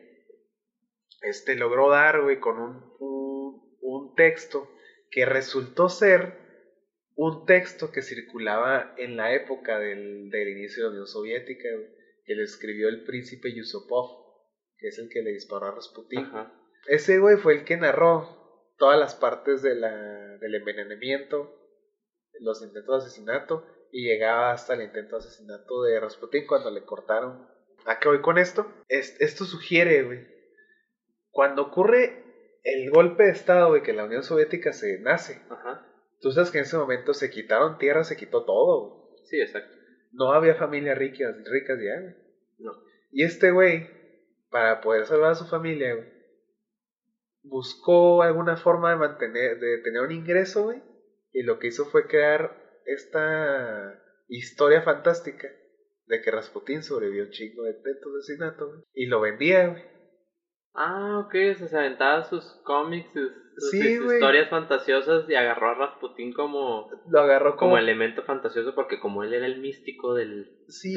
[1.21, 4.71] este, logró dar, güey, con un, un, un texto
[5.11, 6.41] que resultó ser
[7.15, 11.69] un texto que circulaba en la época del, del inicio de la Unión Soviética,
[12.25, 14.22] que le escribió el príncipe Yusupov
[14.83, 16.29] que es el que le disparó a Rasputin.
[16.87, 21.55] Ese güey fue el que narró todas las partes de la, del envenenamiento,
[22.41, 26.83] los intentos de asesinato y llegaba hasta el intento de asesinato de Rasputin cuando le
[26.85, 27.49] cortaron.
[27.85, 28.67] ¿A qué voy con esto?
[28.89, 30.27] esto sugiere, güey,
[31.31, 32.25] cuando ocurre
[32.65, 35.41] el golpe de Estado, güey, que la Unión Soviética se nace.
[35.49, 35.87] Ajá.
[36.21, 39.17] Tú sabes que en ese momento se quitaron tierras, se quitó todo.
[39.25, 39.77] Sí, exacto.
[40.13, 42.15] No había familias ricas, ricas ya, güey.
[42.59, 42.73] No.
[43.11, 44.02] Y este güey
[44.53, 45.97] para poder salvar a su familia,
[47.43, 50.73] buscó alguna forma de mantener, de tener un ingreso,
[51.33, 53.99] y lo que hizo fue crear esta
[54.29, 55.49] historia fantástica
[56.07, 59.92] de que Rasputín sobrevivió un chingo de de asesinato, y lo vendía, güey.
[60.75, 64.17] Ah, ok, se aventaba sus cómics, sus, sus- Sí, sus güey.
[64.17, 67.79] historias fantasiosas y agarró a Rasputín como, Lo agarró como como...
[67.79, 70.49] elemento fantasioso porque como él era el místico del...
[70.69, 70.95] Sí,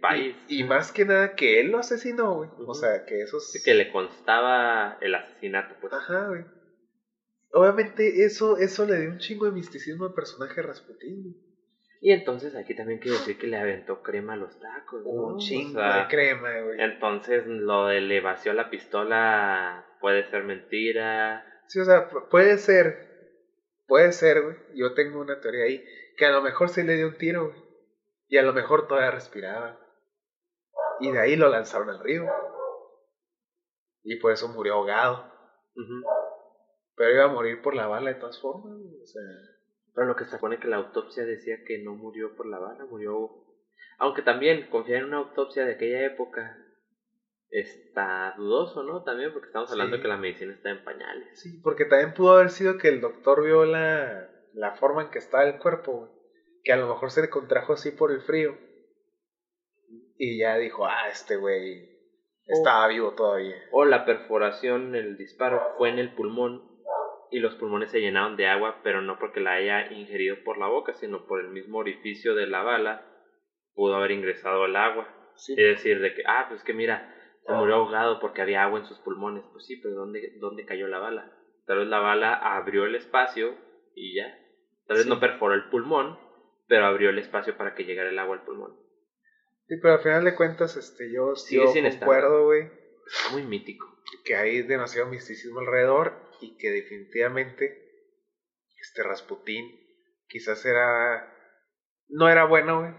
[0.00, 0.36] país.
[0.46, 2.50] Y, y más que nada que él lo asesinó, güey.
[2.66, 3.60] O sea, que eso es...
[3.62, 5.92] que le constaba el asesinato, pues.
[5.92, 6.44] Ajá, güey.
[7.52, 11.22] Obviamente eso, eso le dio un chingo de misticismo al personaje de Rasputín.
[11.22, 11.34] güey.
[12.02, 15.02] Y entonces aquí también quiero decir que le aventó crema a los tacos.
[15.04, 15.10] ¿no?
[15.10, 16.80] Un O chingo sea, de crema, güey.
[16.80, 21.44] Entonces lo de le vació la pistola puede ser mentira.
[21.66, 22.96] Sí, o sea, pu- puede ser,
[23.86, 24.56] puede ser, güey.
[24.74, 25.84] Yo tengo una teoría ahí,
[26.16, 27.60] que a lo mejor se le dio un tiro, güey.
[28.28, 29.78] Y a lo mejor todavía respiraba.
[31.00, 32.24] Y de ahí lo lanzaron al río.
[34.02, 35.30] Y por eso murió ahogado.
[36.94, 39.02] Pero iba a morir por la bala de todas formas, güey.
[39.02, 39.22] O sea,
[40.00, 42.86] Pero lo que se supone que la autopsia decía que no murió por la bala,
[42.86, 43.28] murió...
[43.98, 46.56] Aunque también confiar en una autopsia de aquella época
[47.50, 49.02] está dudoso, ¿no?
[49.04, 49.98] También porque estamos hablando Sí.
[49.98, 51.38] de que la medicina está en pañales.
[51.38, 55.18] sí, porque también pudo haber sido que el doctor vio la, la forma en que
[55.18, 56.08] estaba el cuerpo.
[56.64, 58.56] Que a lo mejor se le contrajo así por el frío.
[60.16, 61.90] Y ya dijo, ah, este güey
[62.46, 63.56] estaba vivo todavía.
[63.70, 66.69] O la perforación, el disparo fue en el pulmón
[67.30, 70.66] y los pulmones se llenaron de agua, pero no porque la haya ingerido por la
[70.66, 73.06] boca, sino por el mismo orificio de la bala
[73.74, 75.08] pudo haber ingresado el agua.
[75.36, 75.52] Sí.
[75.52, 77.14] Es decir, de que, ah, pues que mira,
[77.46, 79.44] se murió ahogado porque había agua en sus pulmones.
[79.52, 81.32] Pues sí, pero ¿dónde, dónde cayó la bala?
[81.66, 83.56] Tal vez la bala abrió el espacio
[83.94, 84.36] y ya.
[84.86, 85.08] Tal vez Sí.
[85.08, 86.18] no perforó el pulmón,
[86.66, 88.76] pero abrió el espacio para que llegara el agua al pulmón.
[89.68, 92.68] Sí, pero al final de cuentas, este, yo, Sigue yo concuerdo, güey,
[93.12, 93.86] Está muy mítico.
[94.24, 97.86] que hay demasiado misticismo alrededor y que definitivamente
[98.80, 99.70] este Rasputín
[100.28, 101.32] quizás era...
[102.08, 102.92] No era bueno, güey.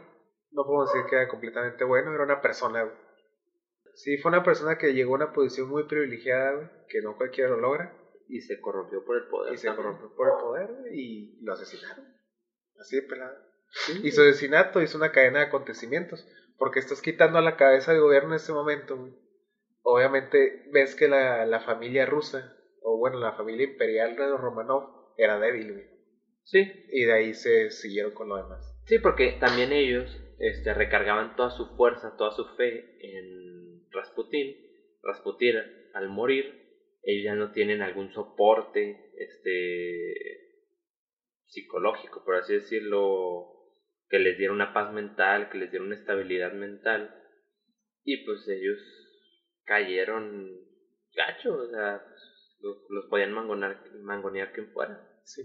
[0.52, 2.96] No podemos decir que era completamente bueno, era una persona, güey.
[3.96, 7.50] Sí, fue una persona que llegó a una posición muy privilegiada, güey, que no cualquiera
[7.50, 7.94] lo logra,
[8.28, 9.54] Y se corrompió por el poder.
[9.54, 12.06] y se corrompió por el poder, güey, y lo asesinaron.
[12.80, 13.38] Así de pelado.
[13.70, 14.00] Sí.
[14.04, 16.26] Y su asesinato hizo una cadena de acontecimientos,
[16.58, 19.14] porque estás quitando a la cabeza del gobierno en este momento, güey.
[19.84, 25.40] Obviamente ves que la, la familia rusa, o bueno, la familia imperial de Romanov, era
[25.40, 25.86] débil, güey.
[26.44, 28.72] Sí, Y de ahí se siguieron con lo demás.
[28.86, 34.56] Sí, porque también ellos este, recargaban toda su fuerza, toda su fe en Rasputín.
[35.04, 35.56] Rasputín,
[35.94, 36.62] al morir,
[37.04, 40.14] ellos ya no tienen algún soporte este,
[41.46, 43.48] psicológico, por así decirlo,
[44.10, 47.16] que les diera una paz mental, que les diera una estabilidad mental.
[48.04, 48.80] Y pues ellos
[49.72, 50.52] cayeron
[51.16, 52.04] gacho, o sea,
[52.60, 55.02] los, los podían mangonar, mangonear quien fuera.
[55.24, 55.44] Sí.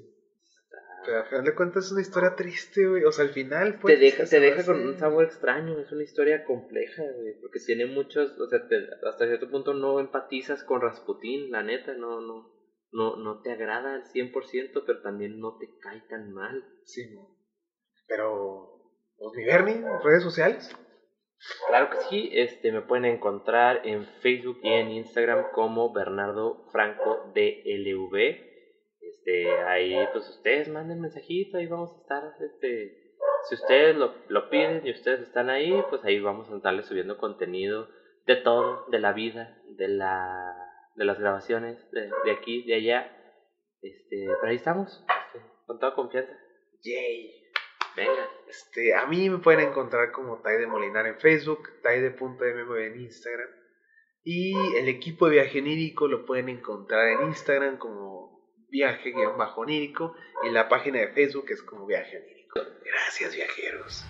[1.05, 3.05] Pero al final de cuentas es una historia triste, güey.
[3.05, 4.01] O sea, al final, te pues.
[4.01, 7.87] deja, se te deja con un sabor extraño, es una historia compleja, güey, porque tiene
[7.87, 12.53] muchos, o sea, te- hasta cierto punto no empatizas con Rasputín, la neta, no, no,
[12.91, 16.65] no, no te agrada al 100%, pero también no te cae tan mal.
[16.85, 17.17] Sí.
[18.09, 18.73] Pero.
[19.19, 20.77] Pues mi Bernie, redes sociales.
[21.69, 27.33] Claro que sí, este, me pueden encontrar en Facebook y en Instagram como Bernardo Franco
[27.35, 28.17] DLV.
[29.01, 33.07] Este, ahí pues ustedes manden mensajito, ahí vamos a estar, este,
[33.49, 37.19] si ustedes lo, lo piden y ustedes están ahí, pues ahí vamos a estarles subiendo
[37.19, 37.89] contenido
[38.27, 40.55] de todo, de la vida, de la,
[40.97, 43.13] de las grabaciones, de, de aquí, de allá.
[43.83, 46.33] Este, pero ahí estamos, este, con toda confianza.
[46.83, 47.36] Yay.
[47.97, 48.29] Venga.
[48.49, 53.49] Este, a mí me pueden encontrar como Taide Molinar en Facebook, taide.mm en Instagram.
[54.23, 58.27] Y el equipo de viaje onírico lo pueden encontrar en Instagram como
[58.69, 62.61] viaje-onírico y la página de Facebook es como viaje onírico.
[62.85, 64.05] Gracias viajeros.